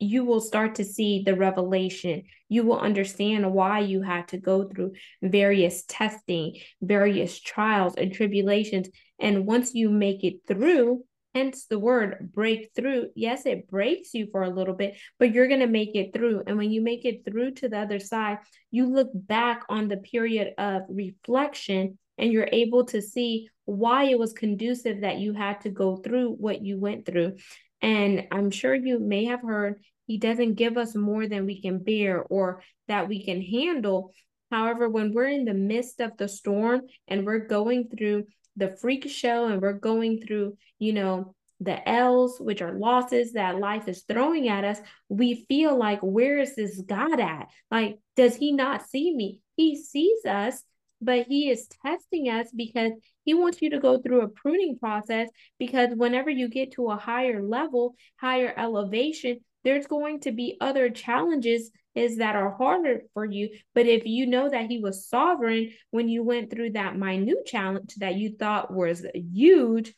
you 0.01 0.25
will 0.25 0.41
start 0.41 0.77
to 0.77 0.85
see 0.85 1.23
the 1.25 1.37
revelation. 1.37 2.25
You 2.49 2.65
will 2.65 2.81
understand 2.81 3.53
why 3.53 3.81
you 3.81 4.03
had 4.03 4.29
to 4.29 4.39
go 4.39 4.65
through 4.65 4.93
various 5.23 5.85
testing, 5.87 6.57
various 6.81 7.39
trials 7.39 7.95
and 7.97 8.13
tribulations. 8.13 8.89
And 9.19 9.47
once 9.47 9.75
you 9.75 9.91
make 9.91 10.25
it 10.25 10.41
through, 10.49 11.05
Hence 11.35 11.67
the 11.67 11.79
word 11.79 12.33
breakthrough. 12.35 13.07
Yes, 13.15 13.47
it 13.47 13.69
breaks 13.69 14.15
you 14.15 14.27
for 14.33 14.43
a 14.43 14.51
little 14.51 14.75
bit, 14.75 14.97
but 15.19 15.33
you're 15.33 15.47
going 15.47 15.61
to 15.61 15.69
make 15.69 15.95
it 15.95 16.13
through. 16.13 16.43
And 16.47 16.59
when 16.59 16.73
you 16.73 16.81
make 16.81 17.05
it 17.05 17.25
through 17.25 17.53
to 17.53 17.69
the 17.69 17.79
other 17.79 18.01
side, 18.01 18.39
you 18.73 18.87
look 18.87 19.11
back 19.15 19.63
on 19.69 19.87
the 19.87 19.99
period 19.99 20.55
of 20.59 20.83
reflection 20.89 21.99
and 22.19 22.33
you're 22.33 22.49
able 22.51 22.85
to 22.87 23.01
see 23.01 23.49
why 23.65 24.05
it 24.05 24.19
was 24.19 24.33
conducive 24.33 25.03
that 25.03 25.19
you 25.19 25.33
had 25.33 25.61
to 25.61 25.71
go 25.71 25.97
through 25.97 26.33
what 26.33 26.63
you 26.63 26.81
went 26.81 27.07
through. 27.07 27.37
And 27.83 28.27
I'm 28.31 28.51
sure 28.51 28.75
you 28.75 28.99
may 28.99 29.27
have 29.27 29.43
heard 29.43 29.81
he 30.07 30.19
doesn't 30.19 30.55
give 30.55 30.77
us 30.77 30.95
more 30.95 31.29
than 31.29 31.47
we 31.47 31.63
can 31.63 31.79
bear 31.79 32.23
or 32.23 32.63
that 32.89 33.09
we 33.09 33.25
can 33.25 33.41
handle. 33.41 34.13
However, 34.51 34.89
when 34.89 35.13
we're 35.15 35.29
in 35.29 35.45
the 35.45 35.55
midst 35.55 36.01
of 36.01 36.17
the 36.17 36.27
storm 36.27 36.83
and 37.07 37.25
we're 37.25 37.47
going 37.47 37.89
through 37.89 38.27
the 38.57 38.77
freak 38.77 39.09
show 39.09 39.47
and 39.47 39.63
we're 39.63 39.75
going 39.75 40.21
through, 40.21 40.57
you 40.79 40.93
know, 40.93 41.35
the 41.61 41.89
L's, 41.89 42.41
which 42.41 42.63
are 42.63 42.73
losses 42.73 43.35
that 43.35 43.59
life 43.59 43.87
is 43.87 44.03
throwing 44.03 44.49
at 44.49 44.65
us, 44.65 44.81
we 45.09 45.45
feel 45.47 45.79
like, 45.79 46.01
where 46.01 46.39
is 46.39 46.57
this 46.57 46.81
God 46.81 47.21
at? 47.21 47.49
Like, 47.71 47.99
does 48.17 48.35
he 48.35 48.53
not 48.53 48.89
see 48.89 49.15
me? 49.15 49.41
He 49.57 49.77
sees 49.77 50.25
us, 50.25 50.63
but 51.01 51.27
he 51.29 51.51
is 51.51 51.69
testing 51.87 52.29
us 52.29 52.49
because 52.55 52.93
he 53.25 53.35
wants 53.35 53.61
you 53.61 53.71
to 53.71 53.81
go 53.81 53.99
through 53.99 54.23
a 54.23 54.29
pruning 54.29 54.79
process. 54.79 55.29
Because 55.59 55.91
whenever 55.95 56.31
you 56.31 56.49
get 56.49 56.73
to 56.73 56.91
a 56.91 56.97
higher 56.97 57.43
level, 57.43 57.95
higher 58.17 58.53
elevation, 58.57 59.41
there's 59.65 59.87
going 59.87 60.21
to 60.21 60.33
be 60.33 60.57
other 60.61 60.91
challenges 60.91 61.71
is 61.95 62.19
that 62.19 62.37
are 62.37 62.57
harder 62.57 63.03
for 63.15 63.25
you. 63.25 63.51
But 63.75 63.87
if 63.87 64.07
you 64.07 64.27
know 64.27 64.49
that 64.49 64.67
he 64.67 64.79
was 64.79 65.09
sovereign 65.09 65.73
when 65.91 66.09
you 66.09 66.23
went 66.23 66.51
through 66.51 66.73
that 66.73 66.97
minute 66.97 67.47
challenge 67.47 67.95
that 67.97 68.15
you 68.15 68.37
thought 68.39 68.73
was 68.73 69.05
huge, 69.13 69.93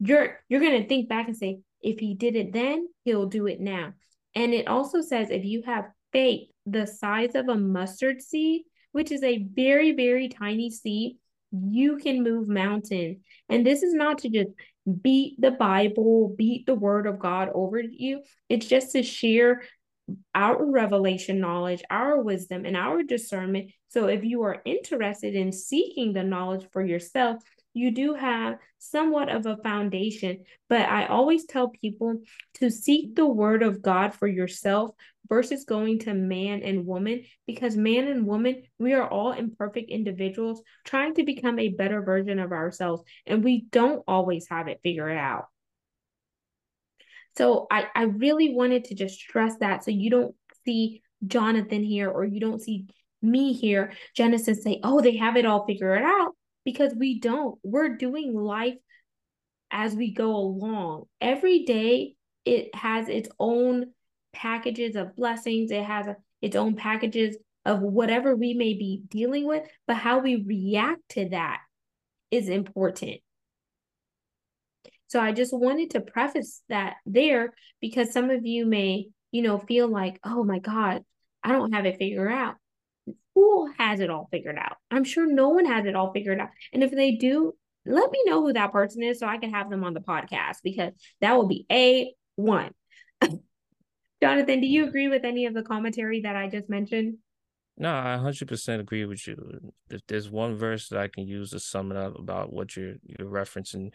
you're 0.00 0.40
you're 0.48 0.60
gonna 0.60 0.86
think 0.86 1.08
back 1.08 1.28
and 1.28 1.36
say, 1.36 1.60
if 1.82 1.98
he 1.98 2.14
did 2.14 2.34
it 2.34 2.52
then, 2.52 2.88
he'll 3.04 3.26
do 3.26 3.46
it 3.46 3.60
now. 3.60 3.92
And 4.34 4.52
it 4.52 4.66
also 4.66 5.00
says 5.00 5.30
if 5.30 5.44
you 5.44 5.62
have 5.66 5.84
faith 6.12 6.48
the 6.66 6.86
size 6.86 7.34
of 7.34 7.48
a 7.48 7.56
mustard 7.56 8.22
seed, 8.22 8.62
which 8.92 9.12
is 9.12 9.22
a 9.22 9.44
very, 9.54 9.92
very 9.92 10.28
tiny 10.28 10.70
seed, 10.70 11.18
you 11.62 11.96
can 11.98 12.22
move 12.22 12.48
mountains. 12.48 13.18
And 13.48 13.66
this 13.66 13.82
is 13.82 13.94
not 13.94 14.18
to 14.18 14.28
just 14.28 14.50
beat 15.02 15.40
the 15.40 15.50
Bible, 15.50 16.34
beat 16.36 16.66
the 16.66 16.74
word 16.74 17.06
of 17.06 17.18
God 17.18 17.50
over 17.54 17.80
you. 17.80 18.22
It's 18.48 18.66
just 18.66 18.92
to 18.92 19.02
share 19.02 19.62
our 20.34 20.62
revelation 20.64 21.40
knowledge, 21.40 21.82
our 21.90 22.20
wisdom, 22.20 22.66
and 22.66 22.76
our 22.76 23.02
discernment. 23.02 23.70
So 23.88 24.08
if 24.08 24.24
you 24.24 24.42
are 24.42 24.60
interested 24.64 25.34
in 25.34 25.52
seeking 25.52 26.12
the 26.12 26.22
knowledge 26.22 26.66
for 26.72 26.84
yourself, 26.84 27.42
you 27.74 27.90
do 27.90 28.14
have 28.14 28.58
somewhat 28.78 29.28
of 29.28 29.44
a 29.46 29.56
foundation. 29.58 30.44
But 30.68 30.88
I 30.88 31.06
always 31.06 31.44
tell 31.44 31.68
people 31.68 32.22
to 32.54 32.70
seek 32.70 33.14
the 33.14 33.26
word 33.26 33.62
of 33.62 33.82
God 33.82 34.14
for 34.14 34.28
yourself 34.28 34.92
versus 35.28 35.64
going 35.64 35.98
to 36.00 36.14
man 36.14 36.62
and 36.62 36.86
woman, 36.86 37.24
because 37.46 37.76
man 37.76 38.06
and 38.08 38.26
woman, 38.26 38.62
we 38.78 38.92
are 38.92 39.08
all 39.08 39.32
imperfect 39.32 39.90
individuals 39.90 40.62
trying 40.84 41.14
to 41.14 41.24
become 41.24 41.58
a 41.58 41.70
better 41.70 42.02
version 42.02 42.38
of 42.38 42.52
ourselves, 42.52 43.02
and 43.26 43.42
we 43.42 43.66
don't 43.70 44.04
always 44.06 44.46
have 44.48 44.68
it 44.68 44.80
figured 44.82 45.16
out. 45.16 45.46
So 47.36 47.66
I, 47.70 47.86
I 47.94 48.02
really 48.04 48.54
wanted 48.54 48.84
to 48.84 48.94
just 48.94 49.18
stress 49.18 49.56
that 49.58 49.82
so 49.82 49.90
you 49.90 50.10
don't 50.10 50.34
see 50.64 51.02
Jonathan 51.26 51.82
here 51.82 52.08
or 52.10 52.24
you 52.24 52.38
don't 52.38 52.60
see 52.60 52.86
me 53.22 53.54
here, 53.54 53.92
Genesis 54.14 54.62
say, 54.62 54.78
oh, 54.84 55.00
they 55.00 55.16
have 55.16 55.36
it 55.36 55.46
all 55.46 55.64
figured 55.66 56.02
out 56.02 56.33
because 56.64 56.94
we 56.94 57.20
don't. 57.20 57.58
We're 57.62 57.96
doing 57.96 58.34
life 58.34 58.76
as 59.70 59.94
we 59.94 60.12
go 60.12 60.34
along. 60.36 61.04
Every 61.20 61.64
day 61.64 62.14
it 62.44 62.74
has 62.74 63.08
its 63.08 63.28
own 63.38 63.86
packages 64.32 64.96
of 64.96 65.16
blessings, 65.16 65.70
it 65.70 65.84
has 65.84 66.06
its 66.42 66.56
own 66.56 66.76
packages 66.76 67.36
of 67.64 67.80
whatever 67.80 68.36
we 68.36 68.54
may 68.54 68.74
be 68.74 69.02
dealing 69.08 69.46
with, 69.46 69.66
but 69.86 69.96
how 69.96 70.18
we 70.18 70.44
react 70.46 71.00
to 71.10 71.28
that 71.30 71.60
is 72.30 72.48
important. 72.48 73.20
So 75.06 75.20
I 75.20 75.32
just 75.32 75.52
wanted 75.56 75.90
to 75.90 76.00
preface 76.00 76.62
that 76.68 76.94
there 77.06 77.54
because 77.80 78.12
some 78.12 78.30
of 78.30 78.44
you 78.44 78.66
may, 78.66 79.06
you 79.30 79.42
know, 79.42 79.58
feel 79.58 79.88
like, 79.88 80.18
oh 80.24 80.44
my 80.44 80.58
God, 80.58 81.02
I 81.42 81.52
don't 81.52 81.72
have 81.72 81.86
it 81.86 81.98
figured 81.98 82.32
out. 82.32 82.56
Who 83.34 83.72
has 83.78 84.00
it 84.00 84.10
all 84.10 84.28
figured 84.30 84.58
out? 84.58 84.76
I'm 84.90 85.04
sure 85.04 85.26
no 85.26 85.48
one 85.48 85.64
has 85.66 85.86
it 85.86 85.96
all 85.96 86.12
figured 86.12 86.40
out. 86.40 86.50
And 86.72 86.82
if 86.82 86.90
they 86.90 87.12
do, 87.12 87.54
let 87.86 88.10
me 88.10 88.22
know 88.26 88.42
who 88.42 88.52
that 88.52 88.72
person 88.72 89.02
is 89.02 89.18
so 89.18 89.26
I 89.26 89.38
can 89.38 89.50
have 89.52 89.70
them 89.70 89.84
on 89.84 89.94
the 89.94 90.00
podcast 90.00 90.58
because 90.62 90.92
that 91.20 91.36
will 91.36 91.48
be 91.48 91.66
a 91.70 92.14
one. 92.36 92.70
Jonathan, 94.22 94.60
do 94.60 94.66
you 94.66 94.86
agree 94.86 95.08
with 95.08 95.24
any 95.24 95.46
of 95.46 95.54
the 95.54 95.62
commentary 95.62 96.22
that 96.22 96.36
I 96.36 96.48
just 96.48 96.70
mentioned? 96.70 97.18
No, 97.76 97.90
I 97.90 98.18
100% 98.22 98.80
agree 98.80 99.04
with 99.04 99.26
you. 99.26 99.72
If 99.90 100.02
there's 100.06 100.30
one 100.30 100.56
verse 100.56 100.88
that 100.88 101.00
I 101.00 101.08
can 101.08 101.26
use 101.26 101.50
to 101.50 101.58
sum 101.58 101.90
it 101.90 101.98
up 101.98 102.16
about 102.16 102.52
what 102.52 102.76
you're 102.76 102.94
you're 103.04 103.28
referencing, 103.28 103.90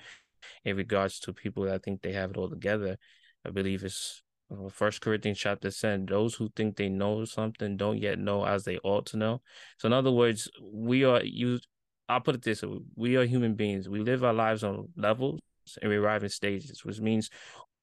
in 0.63 0.75
regards 0.75 1.19
to 1.19 1.33
people 1.33 1.63
that 1.63 1.83
think 1.83 2.01
they 2.01 2.13
have 2.13 2.31
it 2.31 2.37
all 2.37 2.49
together. 2.49 2.97
I 3.45 3.51
believe 3.51 3.83
it's 3.83 4.21
Uh, 4.51 4.69
First 4.69 5.01
Corinthians 5.01 5.37
chapter 5.37 5.71
10. 5.71 6.05
Those 6.05 6.35
who 6.35 6.49
think 6.55 6.75
they 6.75 6.89
know 6.89 7.25
something 7.25 7.77
don't 7.77 7.99
yet 7.99 8.19
know 8.19 8.45
as 8.45 8.63
they 8.63 8.77
ought 8.79 9.05
to 9.07 9.17
know. 9.17 9.41
So, 9.77 9.87
in 9.87 9.93
other 9.93 10.11
words, 10.11 10.49
we 10.61 11.03
are 11.03 11.23
you. 11.23 11.59
I'll 12.07 12.21
put 12.21 12.35
it 12.35 12.41
this 12.41 12.63
way: 12.63 12.79
we 12.95 13.15
are 13.17 13.25
human 13.25 13.55
beings. 13.55 13.87
We 13.87 13.99
live 13.99 14.23
our 14.23 14.33
lives 14.33 14.63
on 14.63 14.89
levels 14.95 15.39
and 15.81 15.89
we 15.89 15.97
arrive 15.97 16.23
in 16.23 16.29
stages, 16.29 16.83
which 16.83 16.99
means 16.99 17.29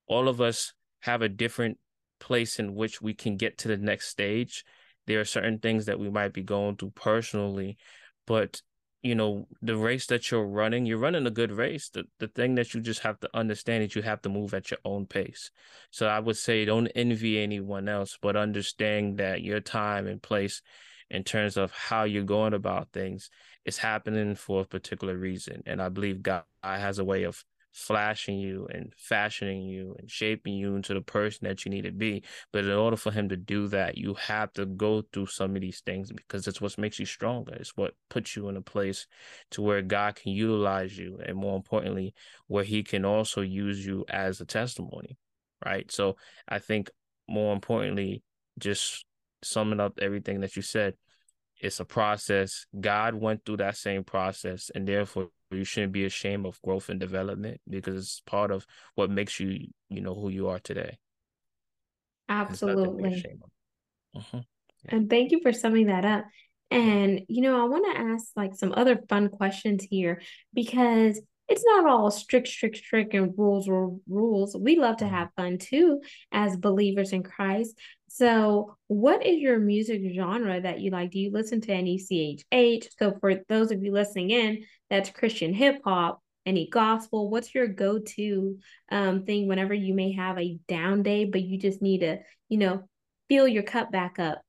all 0.09 0.29
of 0.29 0.41
us 0.41 0.73
have 1.01 1.23
a 1.23 1.29
different 1.29 1.79
place 2.19 2.59
in 2.59 2.75
which 2.75 3.01
we 3.01 3.15
can 3.15 3.37
get 3.37 3.59
to 3.59 3.69
the 3.69 3.77
next 3.77 4.09
stage. 4.09 4.65
There 5.07 5.21
are 5.21 5.25
certain 5.25 5.59
things 5.59 5.87
that 5.87 6.01
we 6.01 6.11
might 6.11 6.33
be 6.33 6.43
going 6.43 6.77
through 6.77 6.93
personally, 6.97 7.77
but 8.27 8.61
you 9.03 9.15
know 9.15 9.47
the 9.63 9.77
race 9.77 10.07
that 10.07 10.31
you're 10.31 10.47
running 10.47 10.87
you're 10.87 10.99
running 10.99 11.27
a 11.27 11.31
good 11.31 11.53
race. 11.53 11.89
The, 11.89 12.05
the 12.19 12.29
thing 12.29 12.55
that 12.57 12.75
you 12.75 12.81
just 12.81 13.01
have 13.01 13.21
to 13.21 13.31
understand 13.35 13.85
is 13.85 13.95
you 13.95 14.03
have 14.03 14.23
to 14.23 14.29
move 14.29 14.55
at 14.55 14.71
your 14.71 14.81
own 14.85 15.07
pace. 15.07 15.51
So 15.91 16.07
i 16.07 16.19
would 16.19 16.37
say 16.37 16.65
don't 16.65 16.89
envy 16.89 17.39
anyone 17.39 17.89
else 17.89 18.19
but 18.21 18.37
understand 18.37 19.19
that 19.19 19.43
your 19.43 19.61
time 19.61 20.07
and 20.07 20.23
place 20.23 20.63
in 21.11 21.23
terms 21.23 21.57
of 21.57 21.71
how 21.73 22.03
you're 22.05 22.25
going 22.25 22.55
about 22.55 22.93
things 22.93 23.31
is 23.65 23.79
happening 23.79 24.35
for 24.35 24.63
a 24.63 24.67
particular 24.67 25.17
reason. 25.17 25.63
And 25.67 25.81
i 25.81 25.89
believe 25.89 26.23
god 26.23 26.45
has 26.63 26.99
a 26.99 27.05
way 27.05 27.25
of 27.25 27.45
flashing 27.77 28.39
you 28.39 28.67
and 28.73 28.91
fashioning 28.97 29.61
you 29.61 29.95
and 29.99 30.11
shaping 30.11 30.55
you 30.55 30.77
into 30.77 30.95
the 30.95 31.01
person 31.03 31.47
that 31.47 31.65
you 31.65 31.71
need 31.71 31.83
to 31.83 31.93
be. 31.93 32.25
But 32.51 32.65
in 32.65 32.71
order 32.71 32.97
for 32.97 33.13
him 33.13 33.29
to 33.29 33.37
do 33.37 33.69
that, 33.69 33.99
you 33.99 34.15
have 34.15 34.51
to 34.55 34.65
go 34.65 35.03
through 35.13 35.27
some 35.27 35.55
of 35.55 35.61
these 35.61 35.81
things 35.81 36.11
because 36.11 36.49
it's 36.49 36.59
what 36.59 36.79
makes 36.79 36.99
you 36.99 37.05
stronger. 37.05 37.53
It's 37.53 37.77
what 37.77 37.93
puts 38.09 38.35
you 38.35 38.49
in 38.49 38.57
a 38.57 38.63
place 38.63 39.07
to 39.51 39.61
where 39.61 39.83
God 39.83 40.17
can 40.17 40.33
utilize 40.33 40.97
you 40.97 41.21
and 41.25 41.37
more 41.37 41.55
importantly, 41.55 42.15
where 42.47 42.65
he 42.65 42.83
can 42.83 43.05
also 43.05 43.43
use 43.43 43.85
you 43.85 44.07
as 44.09 44.41
a 44.41 44.47
testimony. 44.47 45.19
Right. 45.63 45.91
So 45.93 46.17
I 46.49 46.61
think 46.61 46.91
more 47.29 47.53
importantly, 47.53 48.23
just 48.59 49.05
summing 49.43 49.81
up 49.81 49.99
everything 50.01 50.41
that 50.41 50.57
you 50.57 50.63
said, 50.63 50.95
it's 51.61 51.81
a 51.81 51.85
process. 51.85 52.67
God 52.79 53.15
went 53.15 53.45
through 53.45 53.59
that 53.59 53.77
same 53.77 54.05
process, 54.05 54.71
and 54.75 54.87
therefore 54.87 55.29
you 55.51 55.65
shouldn't 55.65 55.93
be 55.93 56.05
ashamed 56.05 56.47
of 56.47 56.61
growth 56.63 56.89
and 56.89 57.01
development 57.01 57.61
because 57.69 57.97
it's 57.97 58.21
part 58.27 58.51
of 58.51 58.67
what 58.95 59.11
makes 59.11 59.39
you 59.39 59.69
you 59.89 60.01
know 60.01 60.15
who 60.15 60.29
you 60.29 60.49
are 60.49 60.59
today 60.59 60.99
absolutely 62.29 63.25
uh-huh. 64.15 64.41
yeah. 64.85 64.95
and 64.95 65.09
thank 65.09 65.31
you 65.31 65.41
for 65.43 65.53
summing 65.53 65.87
that 65.87 66.05
up 66.05 66.25
and 66.71 67.21
you 67.29 67.43
know 67.43 67.63
i 67.63 67.69
want 67.69 67.85
to 67.93 68.01
ask 68.01 68.27
like 68.35 68.55
some 68.55 68.73
other 68.77 68.99
fun 69.09 69.29
questions 69.29 69.87
here 69.89 70.21
because 70.53 71.21
it's 71.49 71.65
not 71.65 71.87
all 71.87 72.11
strict, 72.11 72.49
strict, 72.49 72.77
strict, 72.77 73.15
and 73.15 73.33
rules 73.37 73.69
or 73.69 73.99
rules. 74.09 74.57
We 74.57 74.77
love 74.77 74.97
to 74.99 75.05
mm-hmm. 75.05 75.15
have 75.15 75.29
fun 75.37 75.59
too 75.59 76.01
as 76.33 76.57
believers 76.57 77.13
in 77.13 77.23
Christ. 77.23 77.79
So, 78.17 78.79
what 78.87 79.27
is 79.27 79.41
your 79.41 79.59
music 79.59 80.01
genre 80.15 80.59
that 80.59 80.81
you 80.81 80.91
like? 80.91 81.11
Do 81.11 81.19
you 81.19 81.31
listen 81.31 81.61
to 81.61 81.73
any 81.75 81.99
CHH? 81.99 82.89
So, 82.99 83.13
for 83.21 83.43
those 83.47 83.71
of 83.71 83.83
you 83.83 83.93
listening 83.93 84.31
in, 84.31 84.65
that's 84.89 85.11
Christian 85.11 85.53
hip 85.53 85.83
hop, 85.85 86.23
any 86.47 86.67
gospel. 86.71 87.29
What's 87.29 87.55
your 87.55 87.69
go 87.69 87.99
to 87.99 88.59
um, 88.91 89.27
thing 89.27 89.49
whenever 89.49 89.75
you 89.75 89.93
may 89.93 90.13
have 90.13 90.39
a 90.39 90.59
down 90.67 91.03
day, 91.03 91.27
but 91.27 91.43
you 91.43 91.59
just 91.59 91.83
need 91.83 91.99
to, 91.99 92.21
you 92.49 92.57
know, 92.57 92.89
fill 93.29 93.47
your 93.47 93.65
cup 93.65 93.93
back 93.93 94.19
up? 94.19 94.41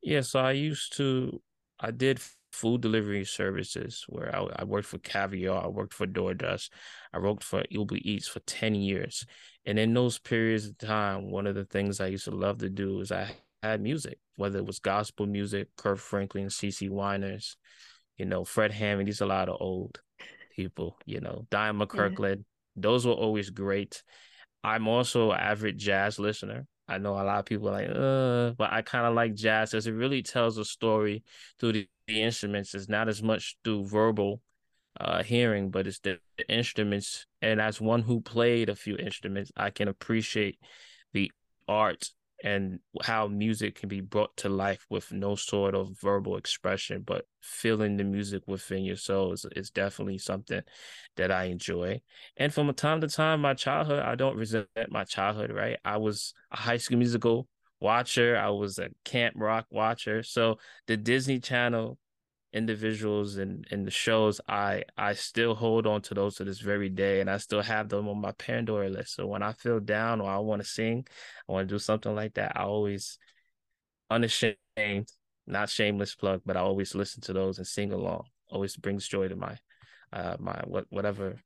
Yeah, 0.00 0.20
so 0.20 0.38
I 0.38 0.52
used 0.52 0.96
to, 0.98 1.42
I 1.80 1.90
did 1.90 2.20
food 2.52 2.82
delivery 2.82 3.24
services 3.24 4.04
where 4.08 4.32
I, 4.32 4.46
I 4.60 4.64
worked 4.64 4.86
for 4.86 4.98
Caviar, 4.98 5.64
I 5.64 5.66
worked 5.66 5.92
for 5.92 6.06
DoorDash, 6.06 6.70
I 7.12 7.18
worked 7.18 7.42
for 7.42 7.64
Uber 7.68 7.96
Eats 7.96 8.28
for 8.28 8.38
10 8.40 8.76
years. 8.76 9.26
And 9.66 9.78
in 9.78 9.92
those 9.94 10.18
periods 10.18 10.66
of 10.66 10.78
time, 10.78 11.30
one 11.30 11.46
of 11.46 11.54
the 11.54 11.64
things 11.64 12.00
I 12.00 12.06
used 12.06 12.24
to 12.24 12.30
love 12.30 12.58
to 12.58 12.70
do 12.70 13.00
is 13.00 13.10
I 13.10 13.30
had 13.62 13.80
music, 13.80 14.18
whether 14.36 14.58
it 14.58 14.64
was 14.64 14.78
gospel 14.78 15.26
music, 15.26 15.68
Kirk 15.76 15.98
Franklin, 15.98 16.46
CeCe 16.46 16.88
Winans, 16.88 17.56
you 18.16 18.24
know, 18.24 18.44
Fred 18.44 18.72
Hammond. 18.72 19.08
These 19.08 19.20
are 19.20 19.24
a 19.24 19.28
lot 19.28 19.48
of 19.48 19.56
old 19.60 20.00
people, 20.54 20.96
you 21.04 21.20
know, 21.20 21.46
Diane 21.50 21.78
McKirkland, 21.78 22.44
those 22.76 23.06
were 23.06 23.12
always 23.12 23.50
great. 23.50 24.02
I'm 24.62 24.86
also 24.86 25.32
an 25.32 25.40
average 25.40 25.78
jazz 25.78 26.18
listener. 26.18 26.66
I 26.88 26.98
know 26.98 27.14
a 27.14 27.24
lot 27.24 27.38
of 27.40 27.44
people 27.46 27.70
like, 27.70 27.88
uh, 27.88 28.52
but 28.52 28.72
I 28.72 28.82
kind 28.82 29.06
of 29.06 29.14
like 29.14 29.34
jazz 29.34 29.70
because 29.70 29.86
it 29.86 29.92
really 29.92 30.22
tells 30.22 30.56
a 30.58 30.64
story 30.64 31.24
through 31.58 31.72
the, 31.72 31.88
the, 32.06 32.22
instruments. 32.22 32.74
It's 32.74 32.88
not 32.88 33.08
as 33.08 33.22
much 33.22 33.56
through 33.64 33.88
verbal 33.88 34.40
uh, 35.00 35.22
hearing, 35.22 35.70
but 35.70 35.86
it's 35.86 36.00
the, 36.00 36.18
the 36.38 36.48
instruments. 36.48 37.26
And 37.42 37.60
as 37.60 37.80
one 37.80 38.02
who 38.02 38.20
played 38.20 38.68
a 38.68 38.76
few 38.76 38.96
instruments, 38.96 39.52
I 39.56 39.70
can 39.70 39.88
appreciate 39.88 40.58
the 41.12 41.30
art 41.68 42.10
and 42.44 42.80
how 43.02 43.26
music 43.26 43.76
can 43.76 43.88
be 43.88 44.00
brought 44.00 44.36
to 44.36 44.48
life 44.48 44.84
with 44.90 45.10
no 45.10 45.34
sort 45.36 45.74
of 45.74 45.98
verbal 46.00 46.36
expression, 46.36 47.02
but 47.04 47.24
feeling 47.40 47.96
the 47.96 48.04
music 48.04 48.42
within 48.46 48.84
your 48.84 48.96
soul 48.96 49.32
is, 49.32 49.46
is 49.56 49.70
definitely 49.70 50.18
something 50.18 50.60
that 51.16 51.32
I 51.32 51.44
enjoy. 51.44 52.00
And 52.36 52.52
from 52.52 52.72
time 52.74 53.00
to 53.00 53.08
time, 53.08 53.40
my 53.40 53.54
childhood, 53.54 54.00
I 54.00 54.16
don't 54.16 54.36
resent 54.36 54.68
my 54.90 55.04
childhood, 55.04 55.50
right? 55.50 55.78
I 55.84 55.96
was 55.96 56.34
a 56.52 56.56
high 56.56 56.76
school 56.76 56.98
musical 56.98 57.48
watcher, 57.80 58.36
I 58.36 58.50
was 58.50 58.78
a 58.78 58.88
camp 59.04 59.34
rock 59.38 59.66
watcher. 59.70 60.22
So 60.22 60.58
the 60.86 60.96
Disney 60.96 61.40
Channel 61.40 61.98
individuals 62.52 63.36
and 63.36 63.66
and 63.70 63.86
the 63.86 63.90
shows 63.90 64.40
i 64.48 64.82
i 64.96 65.12
still 65.12 65.54
hold 65.54 65.86
on 65.86 66.00
to 66.00 66.14
those 66.14 66.36
to 66.36 66.44
this 66.44 66.60
very 66.60 66.88
day 66.88 67.20
and 67.20 67.28
i 67.28 67.36
still 67.36 67.60
have 67.60 67.88
them 67.88 68.08
on 68.08 68.18
my 68.20 68.32
pandora 68.32 68.88
list. 68.88 69.14
So 69.16 69.26
when 69.26 69.42
i 69.42 69.52
feel 69.52 69.80
down 69.80 70.20
or 70.20 70.30
i 70.30 70.38
want 70.38 70.62
to 70.62 70.68
sing 70.68 71.06
i 71.48 71.52
want 71.52 71.68
to 71.68 71.74
do 71.74 71.78
something 71.78 72.14
like 72.14 72.34
that 72.34 72.52
i 72.56 72.62
always 72.62 73.18
unashamed 74.10 74.56
not 75.46 75.68
shameless 75.68 76.14
plug 76.14 76.40
but 76.46 76.56
i 76.56 76.60
always 76.60 76.94
listen 76.94 77.20
to 77.22 77.32
those 77.32 77.58
and 77.58 77.66
sing 77.66 77.92
along. 77.92 78.24
Always 78.50 78.76
brings 78.76 79.06
joy 79.06 79.28
to 79.28 79.36
my 79.36 79.56
uh 80.12 80.36
my 80.38 80.60
what 80.66 80.86
whatever 80.90 81.36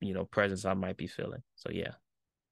you 0.00 0.14
know 0.14 0.24
presence 0.24 0.64
i 0.64 0.74
might 0.74 0.96
be 0.96 1.08
feeling. 1.08 1.42
So 1.56 1.70
yeah. 1.72 1.92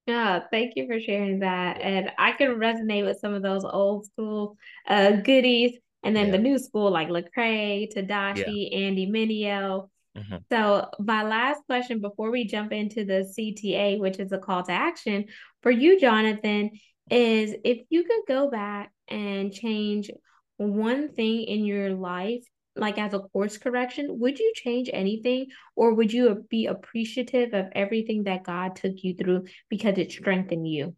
Yeah, 0.06 0.40
thank 0.52 0.74
you 0.76 0.86
for 0.86 1.00
sharing 1.00 1.40
that. 1.40 1.80
And 1.80 2.12
I 2.16 2.30
can 2.32 2.50
resonate 2.50 3.04
with 3.04 3.18
some 3.18 3.34
of 3.34 3.42
those 3.42 3.64
old 3.64 4.06
school 4.06 4.56
uh 4.88 5.12
goodies 5.12 5.78
and 6.02 6.14
then 6.14 6.26
yeah. 6.26 6.32
the 6.32 6.38
new 6.38 6.58
school 6.58 6.90
like 6.90 7.08
Lecrae, 7.08 7.92
Tedashii, 7.92 8.70
yeah. 8.70 8.78
Andy 8.78 9.06
Mineo. 9.10 9.88
Mm-hmm. 10.16 10.36
So 10.50 10.88
my 10.98 11.22
last 11.24 11.60
question 11.66 12.00
before 12.00 12.30
we 12.30 12.46
jump 12.46 12.72
into 12.72 13.04
the 13.04 13.30
CTA, 13.36 13.98
which 13.98 14.18
is 14.18 14.32
a 14.32 14.38
call 14.38 14.62
to 14.62 14.72
action 14.72 15.26
for 15.62 15.70
you, 15.70 16.00
Jonathan, 16.00 16.70
is 17.10 17.54
if 17.64 17.82
you 17.90 18.04
could 18.04 18.22
go 18.26 18.50
back 18.50 18.92
and 19.08 19.52
change 19.52 20.10
one 20.56 21.12
thing 21.12 21.42
in 21.42 21.64
your 21.64 21.90
life, 21.90 22.44
like 22.76 22.98
as 22.98 23.14
a 23.14 23.20
course 23.20 23.58
correction, 23.58 24.18
would 24.20 24.38
you 24.38 24.52
change 24.54 24.90
anything 24.92 25.46
or 25.74 25.94
would 25.94 26.12
you 26.12 26.44
be 26.50 26.66
appreciative 26.66 27.54
of 27.54 27.66
everything 27.72 28.24
that 28.24 28.44
God 28.44 28.76
took 28.76 29.02
you 29.02 29.14
through 29.14 29.46
because 29.68 29.98
it 29.98 30.12
strengthened 30.12 30.68
you? 30.68 30.94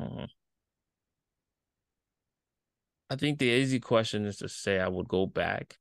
Mm-hmm. 0.00 0.24
I 3.10 3.16
think 3.16 3.38
the 3.38 3.46
easy 3.46 3.80
question 3.80 4.24
is 4.24 4.36
to 4.36 4.48
say 4.48 4.78
I 4.78 4.88
would 4.88 5.08
go 5.08 5.26
back. 5.26 5.78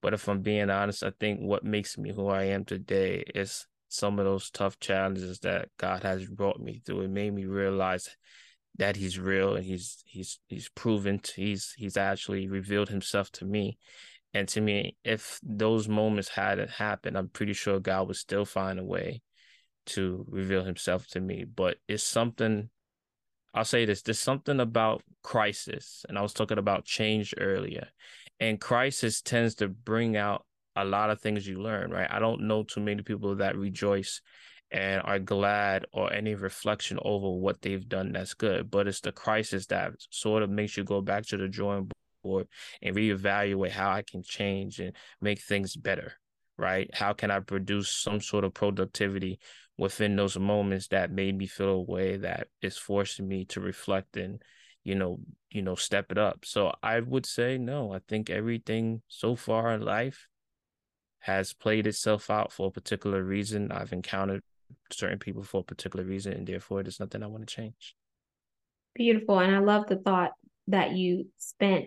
But 0.00 0.14
if 0.14 0.26
I'm 0.26 0.40
being 0.40 0.70
honest, 0.70 1.02
I 1.02 1.12
think 1.20 1.40
what 1.40 1.64
makes 1.64 1.98
me 1.98 2.12
who 2.12 2.28
I 2.28 2.44
am 2.44 2.64
today 2.64 3.24
is 3.34 3.66
some 3.88 4.18
of 4.18 4.24
those 4.24 4.50
tough 4.50 4.80
challenges 4.80 5.38
that 5.40 5.68
God 5.78 6.02
has 6.02 6.26
brought 6.26 6.58
me 6.58 6.80
through. 6.84 7.02
It 7.02 7.10
made 7.10 7.34
me 7.34 7.44
realize 7.44 8.08
that 8.78 8.96
he's 8.96 9.18
real 9.18 9.56
and 9.56 9.64
he's 9.64 10.02
he's 10.06 10.38
he's 10.48 10.68
proven 10.70 11.18
to, 11.18 11.32
he's 11.34 11.74
he's 11.76 11.96
actually 11.96 12.48
revealed 12.48 12.88
himself 12.88 13.30
to 13.32 13.44
me. 13.44 13.78
And 14.32 14.48
to 14.48 14.60
me, 14.60 14.96
if 15.04 15.40
those 15.42 15.88
moments 15.88 16.28
hadn't 16.28 16.70
happened, 16.70 17.16
I'm 17.16 17.28
pretty 17.28 17.54
sure 17.54 17.80
God 17.80 18.08
would 18.08 18.16
still 18.16 18.44
find 18.44 18.78
a 18.78 18.84
way 18.84 19.22
to 19.86 20.24
reveal 20.28 20.64
himself 20.64 21.06
to 21.08 21.20
me. 21.20 21.44
But 21.44 21.78
it's 21.88 22.02
something 22.02 22.70
I'll 23.54 23.64
say 23.64 23.84
this 23.84 24.02
there's 24.02 24.18
something 24.18 24.60
about 24.60 25.02
crisis, 25.22 26.04
and 26.08 26.18
I 26.18 26.22
was 26.22 26.32
talking 26.32 26.58
about 26.58 26.84
change 26.84 27.34
earlier, 27.38 27.88
and 28.40 28.60
crisis 28.60 29.22
tends 29.22 29.54
to 29.56 29.68
bring 29.68 30.16
out 30.16 30.44
a 30.76 30.84
lot 30.84 31.10
of 31.10 31.20
things 31.20 31.46
you 31.48 31.60
learn, 31.60 31.90
right? 31.90 32.10
I 32.10 32.18
don't 32.18 32.42
know 32.42 32.62
too 32.62 32.80
many 32.80 33.02
people 33.02 33.34
that 33.36 33.56
rejoice 33.56 34.20
and 34.70 35.00
are 35.04 35.18
glad 35.18 35.86
or 35.92 36.12
any 36.12 36.34
reflection 36.34 36.98
over 37.02 37.30
what 37.30 37.62
they've 37.62 37.88
done 37.88 38.12
that's 38.12 38.34
good, 38.34 38.70
but 38.70 38.86
it's 38.86 39.00
the 39.00 39.12
crisis 39.12 39.66
that 39.66 39.92
sort 40.10 40.42
of 40.42 40.50
makes 40.50 40.76
you 40.76 40.84
go 40.84 41.00
back 41.00 41.24
to 41.26 41.36
the 41.36 41.48
drawing 41.48 41.90
board 42.22 42.48
and 42.82 42.96
reevaluate 42.96 43.70
how 43.70 43.90
I 43.90 44.02
can 44.02 44.22
change 44.22 44.80
and 44.80 44.94
make 45.20 45.40
things 45.40 45.76
better, 45.76 46.12
right? 46.58 46.90
How 46.92 47.12
can 47.12 47.30
I 47.30 47.40
produce 47.40 47.88
some 47.88 48.20
sort 48.20 48.44
of 48.44 48.52
productivity 48.52 49.38
within 49.78 50.16
those 50.16 50.38
moments 50.38 50.88
that 50.88 51.10
made 51.10 51.36
me 51.36 51.46
feel 51.46 51.70
a 51.70 51.80
way 51.80 52.16
that 52.16 52.48
is 52.62 52.76
forcing 52.76 53.28
me 53.28 53.44
to 53.44 53.60
reflect 53.60 54.16
and 54.16 54.42
you 54.84 54.94
know 54.94 55.18
you 55.50 55.62
know 55.62 55.74
step 55.74 56.10
it 56.10 56.18
up. 56.18 56.44
So 56.44 56.72
i 56.82 57.00
would 57.00 57.26
say 57.26 57.58
no 57.58 57.92
i 57.92 58.00
think 58.08 58.30
everything 58.30 59.02
so 59.08 59.36
far 59.36 59.72
in 59.72 59.80
life 59.82 60.28
has 61.20 61.52
played 61.52 61.86
itself 61.86 62.30
out 62.30 62.52
for 62.52 62.68
a 62.68 62.70
particular 62.70 63.20
reason. 63.22 63.72
I've 63.72 63.92
encountered 63.92 64.42
certain 64.92 65.18
people 65.18 65.42
for 65.42 65.60
a 65.60 65.64
particular 65.64 66.04
reason 66.04 66.32
and 66.32 66.46
therefore 66.46 66.82
there's 66.82 67.00
nothing 67.00 67.22
i 67.22 67.26
want 67.26 67.46
to 67.46 67.54
change. 67.54 67.96
Beautiful 68.94 69.40
and 69.40 69.54
i 69.54 69.58
love 69.58 69.86
the 69.88 69.96
thought 69.96 70.32
that 70.68 70.92
you 70.92 71.26
spent 71.36 71.86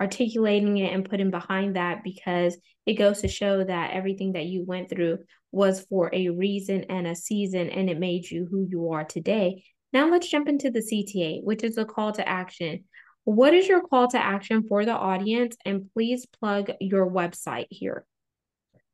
articulating 0.00 0.76
it 0.78 0.92
and 0.92 1.08
putting 1.08 1.30
behind 1.30 1.76
that 1.76 2.02
because 2.04 2.56
it 2.84 2.94
goes 2.94 3.22
to 3.22 3.28
show 3.28 3.64
that 3.64 3.92
everything 3.92 4.32
that 4.32 4.46
you 4.46 4.64
went 4.64 4.90
through 4.90 5.18
was 5.52 5.80
for 5.88 6.10
a 6.12 6.28
reason 6.28 6.84
and 6.88 7.06
a 7.06 7.16
season 7.16 7.70
and 7.70 7.88
it 7.88 7.98
made 7.98 8.30
you 8.30 8.46
who 8.50 8.66
you 8.68 8.90
are 8.92 9.04
today. 9.04 9.64
Now 9.92 10.10
let's 10.10 10.28
jump 10.28 10.48
into 10.48 10.70
the 10.70 10.80
CTA, 10.80 11.42
which 11.42 11.64
is 11.64 11.78
a 11.78 11.84
call 11.84 12.12
to 12.12 12.28
action. 12.28 12.84
What 13.24 13.54
is 13.54 13.66
your 13.66 13.80
call 13.80 14.08
to 14.08 14.18
action 14.18 14.64
for 14.68 14.84
the 14.84 14.92
audience? 14.92 15.56
And 15.64 15.90
please 15.92 16.26
plug 16.26 16.70
your 16.80 17.10
website 17.10 17.66
here. 17.70 18.04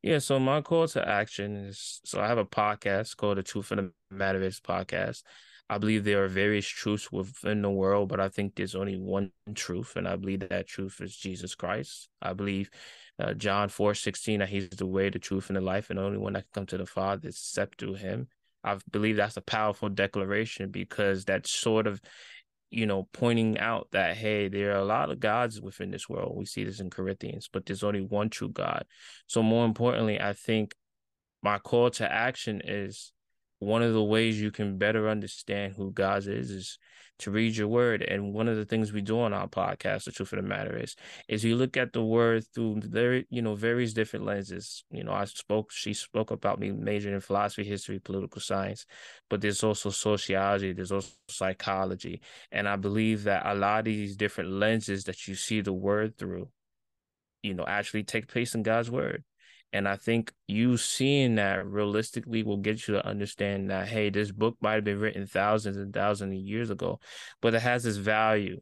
Yeah, 0.03 0.19
so 0.19 0.39
my 0.39 0.63
call 0.63 0.89
to 0.89 1.09
action 1.09 1.55
is 1.57 2.01
so 2.05 2.21
I 2.21 2.29
have 2.29 2.39
a 2.39 2.45
podcast 2.45 3.17
called 3.17 3.39
the 3.39 3.43
Truth 3.43 3.71
and 3.73 3.93
the 4.11 4.17
Matter 4.17 4.43
is 4.43 4.61
podcast. 4.61 5.23
I 5.73 5.79
believe 5.79 6.05
there 6.05 6.23
are 6.23 6.29
various 6.29 6.67
truths 6.67 7.11
within 7.11 7.63
the 7.63 7.71
world, 7.71 8.11
but 8.11 8.21
I 8.21 8.29
think 8.29 8.55
there's 8.55 8.75
only 8.75 8.99
one 8.99 9.33
truth, 9.55 9.97
and 9.97 10.07
I 10.07 10.17
believe 10.17 10.41
that 10.41 10.67
truth 10.67 11.01
is 11.01 11.17
Jesus 11.17 11.55
Christ. 11.55 12.11
I 12.21 12.35
believe 12.35 12.69
uh, 13.19 13.33
John 13.33 13.71
4 13.71 13.95
16, 13.95 14.41
that 14.41 14.51
he's 14.51 14.69
the 14.69 14.85
way, 14.85 15.09
the 15.09 15.19
truth, 15.19 15.49
and 15.49 15.57
the 15.57 15.63
life, 15.63 15.89
and 15.89 15.99
the 15.99 16.03
only 16.03 16.19
one 16.19 16.35
that 16.35 16.43
can 16.43 16.51
come 16.53 16.67
to 16.67 16.77
the 16.77 16.85
Father 16.85 17.29
except 17.29 17.79
through 17.79 17.95
him. 17.95 18.29
I 18.63 18.77
believe 18.91 19.17
that's 19.17 19.39
a 19.39 19.41
powerful 19.41 19.89
declaration 19.89 20.71
because 20.71 21.25
that's 21.25 21.51
sort 21.51 21.87
of, 21.87 22.03
you 22.71 22.85
know, 22.85 23.09
pointing 23.15 23.59
out 23.59 23.89
that, 23.93 24.19
hey, 24.19 24.49
there 24.49 24.73
are 24.73 24.81
a 24.81 24.85
lot 24.85 25.11
of 25.11 25.21
gods 25.21 25.59
within 25.59 25.91
this 25.91 26.07
world. 26.07 26.37
We 26.37 26.45
see 26.45 26.65
this 26.65 26.81
in 26.81 26.91
Corinthians, 26.91 27.49
but 27.51 27.65
there's 27.65 27.83
only 27.83 28.03
one 28.03 28.29
true 28.29 28.51
God. 28.51 28.85
So, 29.27 29.43
more 29.43 29.65
importantly, 29.65 30.21
I 30.21 30.35
think 30.35 30.75
my 31.43 31.59
call 31.59 31.91
to 31.93 32.13
action 32.13 32.61
is 32.63 33.15
one 33.63 33.83
of 33.83 33.93
the 33.93 34.03
ways 34.03 34.41
you 34.41 34.51
can 34.51 34.77
better 34.77 35.09
understand 35.09 35.75
who 35.75 35.93
God 35.93 36.27
is 36.27 36.51
is 36.51 36.79
to 37.21 37.31
read 37.31 37.57
your 37.57 37.69
word. 37.69 38.03
And 38.03 38.35
one 38.35 38.49
of 38.49 38.57
the 38.57 38.65
things 38.65 38.93
we 38.93 39.03
do 39.03 39.21
on 39.21 39.33
our 39.33 39.47
podcast, 39.47 40.05
the 40.05 40.11
truth 40.11 40.33
of 40.33 40.43
the 40.43 40.49
matter 40.49 40.77
is, 40.77 40.97
is 41.29 41.45
you 41.45 41.55
look 41.55 41.77
at 41.77 41.93
the 41.93 42.03
word 42.03 42.45
through 42.53 42.81
very, 42.81 43.25
you 43.31 43.41
know, 43.41 43.55
various 43.55 43.93
different 43.93 44.25
lenses. 44.25 44.83
You 44.91 45.05
know, 45.05 45.13
I 45.13 45.27
spoke, 45.27 45.71
she 45.71 45.95
spoke 45.95 46.33
about 46.33 46.59
me 46.59 46.73
majoring 46.73 47.15
in 47.15 47.21
philosophy, 47.21 47.63
history, 47.63 48.01
political 48.01 48.41
science, 48.41 48.85
but 49.31 49.41
there's 49.41 49.63
also 49.63 49.91
sociology, 49.91 50.73
there's 50.73 50.91
also 50.91 51.13
psychology. 51.29 52.21
And 52.51 52.69
I 52.69 52.75
believe 52.75 53.23
that 53.25 53.47
a 53.47 53.55
lot 53.55 53.79
of 53.79 53.85
these 53.85 54.17
different 54.17 54.51
lenses 54.51 55.05
that 55.05 55.29
you 55.29 55.37
see 55.37 55.61
the 55.61 55.73
word 55.73 56.19
through, 56.19 56.49
you 57.45 57.55
know, 57.55 57.65
actually 57.65 58.03
take 58.03 58.27
place 58.27 58.57
in 58.57 58.65
God's 58.65 58.91
word. 58.91 59.23
And 59.73 59.89
I 59.89 59.97
think 59.97 60.33
you 60.47 60.77
seeing 60.77 61.37
that 61.37 61.67
realistically 61.67 62.43
will 62.43 62.59
get 62.59 62.87
you 62.87 62.95
to 62.95 63.07
understand 63.07 63.71
that, 63.71 63.89
hey, 63.89 64.11
this 64.11 64.31
book 64.31 64.57
might 64.61 64.75
have 64.75 64.85
been 64.85 65.01
written 65.01 65.27
thousands 65.27 65.79
and 65.79 65.95
thousands 65.95 66.35
of 66.35 66.47
years 66.47 66.71
ago, 66.71 67.01
but 67.41 67.55
it 67.55 67.63
has 67.63 67.87
its 67.87 67.97
value 67.97 68.61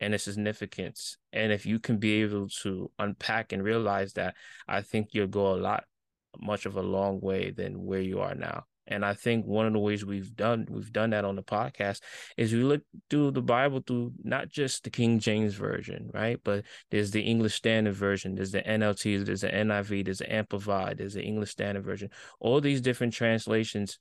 and 0.00 0.14
its 0.14 0.24
significance. 0.24 1.16
And 1.32 1.50
if 1.50 1.64
you 1.64 1.78
can 1.78 1.98
be 1.98 2.22
able 2.22 2.48
to 2.62 2.90
unpack 2.98 3.52
and 3.52 3.62
realize 3.62 4.12
that, 4.14 4.34
I 4.68 4.82
think 4.82 5.08
you'll 5.12 5.28
go 5.28 5.54
a 5.54 5.56
lot, 5.56 5.84
much 6.38 6.66
of 6.66 6.76
a 6.76 6.82
long 6.82 7.20
way 7.20 7.50
than 7.50 7.84
where 7.84 8.00
you 8.00 8.20
are 8.20 8.34
now. 8.34 8.64
And 8.90 9.04
I 9.04 9.14
think 9.14 9.46
one 9.46 9.66
of 9.66 9.72
the 9.72 9.78
ways 9.78 10.04
we've 10.04 10.34
done 10.34 10.66
we've 10.68 10.92
done 10.92 11.10
that 11.10 11.24
on 11.24 11.36
the 11.36 11.42
podcast 11.42 12.00
is 12.36 12.52
we 12.52 12.62
look 12.62 12.82
through 13.08 13.30
the 13.30 13.42
Bible 13.42 13.82
through 13.86 14.12
not 14.22 14.48
just 14.48 14.84
the 14.84 14.90
King 14.90 15.20
James 15.20 15.54
version, 15.54 16.10
right? 16.12 16.38
But 16.42 16.64
there's 16.90 17.12
the 17.12 17.22
English 17.22 17.54
Standard 17.54 17.94
Version, 17.94 18.34
there's 18.34 18.52
the 18.52 18.62
NLT, 18.62 19.24
there's 19.24 19.42
the 19.42 19.48
NIV, 19.48 20.04
there's 20.04 20.18
the 20.18 20.32
Amplified, 20.32 20.98
there's 20.98 21.14
the 21.14 21.22
English 21.22 21.50
Standard 21.50 21.84
Version. 21.84 22.10
All 22.40 22.60
these 22.60 22.80
different 22.80 23.14
translations, 23.14 23.98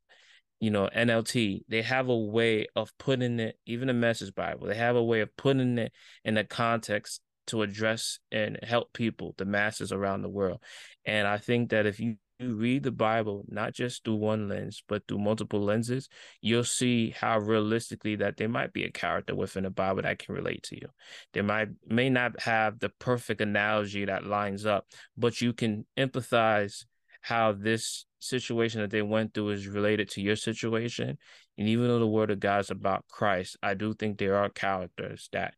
you 0.59 0.71
know, 0.71 0.89
NLT, 0.95 1.63
they 1.67 1.81
have 1.83 2.09
a 2.09 2.17
way 2.17 2.67
of 2.75 2.91
putting 2.97 3.39
it, 3.39 3.57
even 3.65 3.87
the 3.87 3.93
Message 3.93 4.33
Bible, 4.33 4.67
they 4.67 4.75
have 4.75 4.95
a 4.95 5.03
way 5.03 5.21
of 5.21 5.35
putting 5.37 5.77
it 5.77 5.93
in 6.23 6.33
the 6.33 6.43
context 6.43 7.21
to 7.47 7.61
address 7.63 8.19
and 8.31 8.59
help 8.63 8.93
people, 8.93 9.33
the 9.37 9.45
masses 9.45 9.91
around 9.91 10.21
the 10.21 10.29
world. 10.29 10.59
And 11.05 11.27
I 11.27 11.37
think 11.37 11.69
that 11.71 11.85
if 11.85 11.99
you 11.99 12.09
you 12.09 12.17
read 12.39 12.83
the 12.83 12.91
Bible 12.91 13.45
not 13.49 13.73
just 13.73 14.03
through 14.03 14.15
one 14.15 14.47
lens, 14.47 14.83
but 14.87 15.03
through 15.07 15.19
multiple 15.19 15.61
lenses, 15.61 16.09
you'll 16.41 16.63
see 16.63 17.11
how 17.11 17.39
realistically 17.39 18.15
that 18.17 18.37
there 18.37 18.49
might 18.49 18.73
be 18.73 18.83
a 18.83 18.91
character 18.91 19.35
within 19.35 19.63
the 19.63 19.69
Bible 19.69 20.01
that 20.03 20.19
can 20.19 20.35
relate 20.35 20.63
to 20.63 20.75
you. 20.75 20.87
They 21.33 21.41
might 21.41 21.69
may 21.87 22.09
not 22.09 22.39
have 22.41 22.79
the 22.79 22.89
perfect 22.89 23.41
analogy 23.41 24.05
that 24.05 24.25
lines 24.25 24.65
up, 24.65 24.87
but 25.17 25.41
you 25.41 25.53
can 25.53 25.85
empathize 25.97 26.85
how 27.21 27.51
this 27.51 28.05
situation 28.19 28.81
that 28.81 28.91
they 28.91 29.01
went 29.01 29.33
through 29.33 29.49
is 29.49 29.67
related 29.67 30.09
to 30.09 30.21
your 30.21 30.35
situation. 30.35 31.17
And 31.57 31.67
even 31.67 31.87
though 31.87 31.99
the 31.99 32.07
word 32.07 32.31
of 32.31 32.39
God 32.39 32.61
is 32.61 32.71
about 32.71 33.05
Christ, 33.09 33.57
I 33.61 33.73
do 33.73 33.93
think 33.93 34.17
there 34.17 34.35
are 34.35 34.49
characters 34.49 35.27
that 35.33 35.55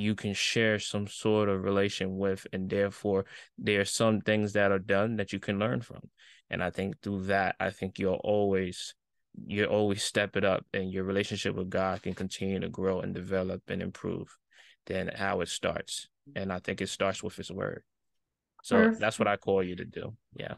you 0.00 0.14
can 0.14 0.34
share 0.34 0.78
some 0.78 1.06
sort 1.06 1.48
of 1.48 1.62
relation 1.62 2.16
with 2.16 2.46
and 2.52 2.68
therefore 2.68 3.26
there 3.58 3.80
are 3.80 3.84
some 3.84 4.20
things 4.20 4.54
that 4.54 4.72
are 4.72 4.78
done 4.78 5.16
that 5.16 5.32
you 5.32 5.38
can 5.38 5.58
learn 5.58 5.80
from. 5.80 6.00
And 6.48 6.62
i 6.62 6.70
think 6.70 7.00
through 7.00 7.24
that 7.26 7.54
i 7.60 7.70
think 7.70 7.98
you'll 7.98 8.14
always 8.24 8.94
you 9.46 9.64
always 9.66 10.02
step 10.02 10.36
it 10.36 10.44
up 10.44 10.66
and 10.74 10.92
your 10.92 11.04
relationship 11.04 11.54
with 11.54 11.70
god 11.70 12.02
can 12.02 12.14
continue 12.14 12.58
to 12.58 12.68
grow 12.68 13.00
and 13.00 13.14
develop 13.14 13.62
and 13.68 13.80
improve 13.80 14.36
than 14.86 15.08
how 15.14 15.40
it 15.40 15.48
starts. 15.48 16.08
And 16.34 16.52
i 16.52 16.58
think 16.58 16.80
it 16.80 16.88
starts 16.88 17.22
with 17.22 17.36
his 17.36 17.50
word. 17.50 17.82
So 18.62 18.76
Perfect. 18.76 19.00
that's 19.00 19.18
what 19.18 19.28
i 19.28 19.36
call 19.36 19.62
you 19.62 19.76
to 19.76 19.84
do. 19.84 20.16
Yeah. 20.34 20.54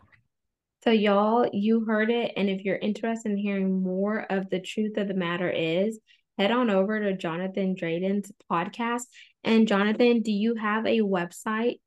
So 0.85 0.91
y'all 0.91 1.49
you 1.53 1.85
heard 1.85 2.11
it. 2.11 2.33
And 2.37 2.49
if 2.49 2.65
you're 2.65 2.77
interested 2.77 3.31
in 3.31 3.39
hearing 3.39 3.83
more 3.83 4.27
of 4.31 4.51
the 4.51 4.61
truth 4.61 4.97
of 4.97 5.09
the 5.09 5.15
matter 5.15 5.49
is 5.49 6.01
head 6.39 6.51
on 6.51 6.71
over 6.71 7.01
to 7.01 7.17
Jonathan 7.17 7.75
Drayden's 7.75 8.33
podcast. 8.51 9.03
And 9.45 9.69
Jonathan, 9.69 10.21
do 10.23 10.33
you 10.33 10.55
have 10.55 10.87
a 10.87 11.01
website? 11.01 11.81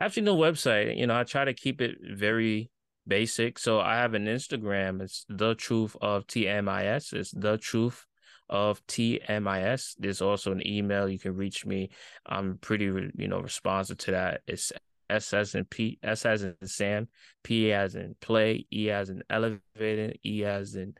Actually, 0.00 0.22
no 0.22 0.36
website. 0.36 0.96
You 0.96 1.06
know, 1.06 1.18
I 1.18 1.24
try 1.24 1.44
to 1.44 1.54
keep 1.54 1.80
it 1.80 1.96
very 2.02 2.70
basic. 3.06 3.58
So 3.58 3.80
I 3.80 3.96
have 3.96 4.14
an 4.14 4.26
Instagram. 4.26 5.02
It's 5.02 5.24
the 5.28 5.54
truth 5.54 5.96
of 6.00 6.26
TMIS. 6.26 7.12
It's 7.12 7.32
the 7.32 7.58
truth 7.58 8.04
of 8.48 8.84
TMIS. 8.86 9.94
There's 9.98 10.22
also 10.22 10.52
an 10.52 10.66
email. 10.66 11.08
You 11.08 11.18
can 11.18 11.34
reach 11.34 11.64
me. 11.66 11.90
I'm 12.26 12.58
pretty, 12.58 12.84
you 12.84 13.28
know, 13.28 13.40
responsive 13.40 13.98
to 13.98 14.10
that. 14.12 14.40
It's 14.46 14.72
S 15.10 15.34
as 15.34 15.54
in 15.54 15.64
P, 15.66 15.98
S 16.02 16.24
as 16.24 16.42
in 16.42 16.54
Sam, 16.64 17.08
P 17.42 17.72
as 17.72 17.94
in 17.94 18.14
play, 18.20 18.66
E 18.72 18.90
as 18.90 19.10
in 19.10 19.22
elevated, 19.28 20.18
E 20.24 20.44
as 20.44 20.74
in 20.74 20.94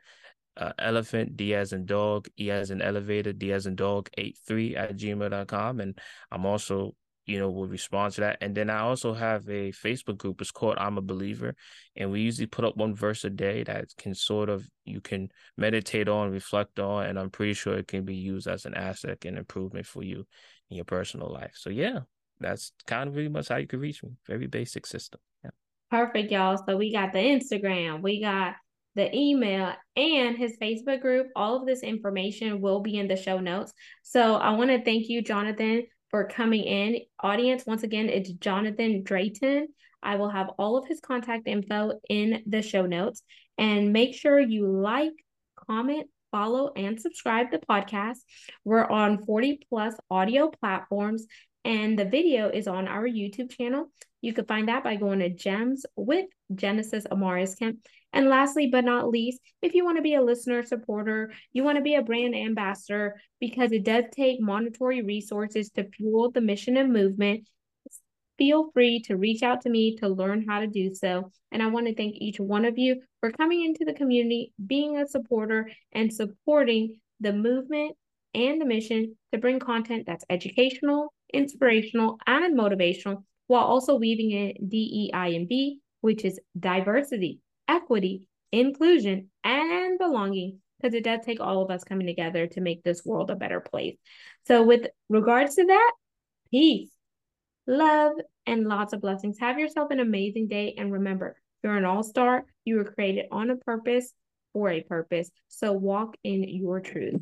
uh, 0.57 0.73
elephant, 0.79 1.35
D 1.35 1.55
as 1.55 1.73
in 1.73 1.85
dog, 1.85 2.27
E 2.39 2.51
as 2.51 2.71
in 2.71 2.81
elevator, 2.81 3.33
D 3.33 3.51
as 3.51 3.65
in 3.65 3.75
dog, 3.75 4.09
83 4.17 4.75
at 4.75 4.95
gmail.com. 4.95 5.79
And 5.79 5.97
I'm 6.31 6.45
also, 6.45 6.95
you 7.25 7.39
know, 7.39 7.49
will 7.49 7.67
respond 7.67 8.13
to 8.13 8.21
that. 8.21 8.37
And 8.41 8.55
then 8.55 8.69
I 8.69 8.79
also 8.79 9.13
have 9.13 9.47
a 9.49 9.71
Facebook 9.71 10.17
group. 10.17 10.41
It's 10.41 10.51
called 10.51 10.75
I'm 10.77 10.97
a 10.97 11.01
Believer. 11.01 11.55
And 11.95 12.11
we 12.11 12.21
usually 12.21 12.47
put 12.47 12.65
up 12.65 12.77
one 12.77 12.93
verse 12.95 13.23
a 13.23 13.29
day 13.29 13.63
that 13.63 13.87
can 13.97 14.13
sort 14.13 14.49
of, 14.49 14.67
you 14.85 15.01
can 15.01 15.29
meditate 15.57 16.07
on, 16.07 16.31
reflect 16.31 16.79
on. 16.79 17.05
And 17.05 17.17
I'm 17.17 17.29
pretty 17.29 17.53
sure 17.53 17.75
it 17.75 17.87
can 17.87 18.05
be 18.05 18.15
used 18.15 18.47
as 18.47 18.65
an 18.65 18.75
asset 18.75 19.25
and 19.25 19.37
improvement 19.37 19.85
for 19.85 20.03
you 20.03 20.25
in 20.69 20.77
your 20.77 20.85
personal 20.85 21.31
life. 21.31 21.53
So, 21.55 21.69
yeah, 21.69 21.99
that's 22.39 22.73
kind 22.85 23.07
of 23.07 23.13
pretty 23.13 23.29
much 23.29 23.47
how 23.47 23.57
you 23.57 23.67
can 23.67 23.79
reach 23.79 24.03
me. 24.03 24.11
Very 24.27 24.47
basic 24.47 24.85
system. 24.85 25.19
Yeah. 25.43 25.51
Perfect, 25.89 26.31
y'all. 26.31 26.61
So 26.67 26.77
we 26.77 26.91
got 26.91 27.13
the 27.13 27.19
Instagram, 27.19 28.01
we 28.01 28.21
got 28.21 28.55
the 28.95 29.15
email, 29.15 29.73
and 29.95 30.37
his 30.37 30.57
Facebook 30.61 31.01
group. 31.01 31.27
All 31.35 31.55
of 31.55 31.65
this 31.65 31.81
information 31.81 32.61
will 32.61 32.81
be 32.81 32.97
in 32.97 33.07
the 33.07 33.15
show 33.15 33.39
notes. 33.39 33.73
So 34.03 34.35
I 34.35 34.51
want 34.51 34.69
to 34.71 34.83
thank 34.83 35.09
you, 35.09 35.21
Jonathan, 35.21 35.83
for 36.09 36.27
coming 36.27 36.63
in. 36.63 36.99
Audience, 37.19 37.65
once 37.65 37.83
again, 37.83 38.09
it's 38.09 38.31
Jonathan 38.31 39.03
Drayton. 39.03 39.67
I 40.01 40.17
will 40.17 40.29
have 40.29 40.49
all 40.59 40.77
of 40.77 40.87
his 40.87 40.99
contact 40.99 41.47
info 41.47 41.99
in 42.09 42.43
the 42.45 42.61
show 42.61 42.85
notes. 42.85 43.23
And 43.57 43.93
make 43.93 44.15
sure 44.15 44.39
you 44.39 44.67
like, 44.67 45.13
comment, 45.67 46.07
follow, 46.31 46.71
and 46.75 46.99
subscribe 46.99 47.51
the 47.51 47.59
podcast. 47.59 48.17
We're 48.65 48.85
on 48.85 49.23
40 49.25 49.59
plus 49.69 49.95
audio 50.09 50.49
platforms, 50.49 51.25
and 51.65 51.97
the 51.97 52.05
video 52.05 52.49
is 52.49 52.67
on 52.67 52.87
our 52.87 53.07
YouTube 53.07 53.51
channel. 53.51 53.91
You 54.21 54.33
can 54.33 54.45
find 54.45 54.67
that 54.67 54.83
by 54.83 54.95
going 54.95 55.19
to 55.19 55.29
Gems 55.29 55.85
with 55.95 56.25
Genesis 56.55 57.05
Amaris 57.11 57.57
Kemp. 57.57 57.79
And 58.13 58.29
lastly, 58.29 58.67
but 58.67 58.85
not 58.85 59.09
least, 59.09 59.39
if 59.61 59.73
you 59.73 59.83
want 59.83 59.97
to 59.97 60.03
be 60.03 60.13
a 60.13 60.21
listener 60.21 60.63
supporter, 60.63 61.33
you 61.51 61.63
want 61.63 61.77
to 61.77 61.83
be 61.83 61.95
a 61.95 62.03
brand 62.03 62.35
ambassador, 62.35 63.19
because 63.39 63.71
it 63.71 63.83
does 63.83 64.05
take 64.11 64.39
monetary 64.39 65.01
resources 65.01 65.71
to 65.71 65.89
fuel 65.89 66.29
the 66.31 66.41
mission 66.41 66.77
and 66.77 66.93
movement, 66.93 67.47
feel 68.37 68.71
free 68.71 68.99
to 68.99 69.17
reach 69.17 69.41
out 69.43 69.61
to 69.61 69.69
me 69.69 69.95
to 69.97 70.07
learn 70.07 70.45
how 70.47 70.59
to 70.59 70.67
do 70.67 70.93
so. 70.93 71.31
And 71.51 71.61
I 71.61 71.67
want 71.67 71.87
to 71.87 71.95
thank 71.95 72.15
each 72.17 72.39
one 72.39 72.65
of 72.65 72.77
you 72.77 73.01
for 73.19 73.31
coming 73.31 73.63
into 73.65 73.83
the 73.85 73.97
community, 73.97 74.53
being 74.65 74.97
a 74.97 75.07
supporter, 75.07 75.69
and 75.91 76.13
supporting 76.13 76.99
the 77.19 77.33
movement 77.33 77.95
and 78.33 78.61
the 78.61 78.65
mission 78.65 79.15
to 79.31 79.37
bring 79.37 79.59
content 79.59 80.05
that's 80.05 80.25
educational, 80.29 81.13
inspirational, 81.33 82.17
and 82.27 82.57
motivational 82.57 83.23
while 83.47 83.63
also 83.63 83.95
weaving 83.95 84.31
in 84.31 84.69
DEI 84.69 85.35
and 85.35 85.47
B, 85.47 85.79
which 86.01 86.23
is 86.23 86.39
diversity 86.57 87.39
equity, 87.67 88.27
inclusion, 88.51 89.29
and 89.43 89.97
belonging, 89.97 90.59
because 90.77 90.93
it 90.93 91.03
does 91.03 91.19
take 91.25 91.39
all 91.39 91.61
of 91.61 91.71
us 91.71 91.83
coming 91.83 92.07
together 92.07 92.47
to 92.47 92.61
make 92.61 92.83
this 92.83 93.05
world 93.05 93.29
a 93.29 93.35
better 93.35 93.59
place. 93.59 93.97
So, 94.47 94.63
with 94.63 94.87
regards 95.09 95.55
to 95.55 95.65
that, 95.65 95.91
peace, 96.51 96.89
love, 97.67 98.13
and 98.45 98.67
lots 98.67 98.93
of 98.93 99.01
blessings. 99.01 99.39
Have 99.39 99.59
yourself 99.59 99.91
an 99.91 99.99
amazing 99.99 100.47
day. 100.47 100.75
And 100.77 100.91
remember, 100.91 101.37
you're 101.63 101.77
an 101.77 101.85
all 101.85 102.03
star. 102.03 102.45
You 102.65 102.77
were 102.77 102.83
created 102.83 103.25
on 103.31 103.49
a 103.49 103.55
purpose 103.55 104.13
for 104.51 104.69
a 104.69 104.81
purpose. 104.81 105.31
So, 105.47 105.71
walk 105.71 106.15
in 106.23 106.43
your 106.43 106.81
truth. 106.81 107.21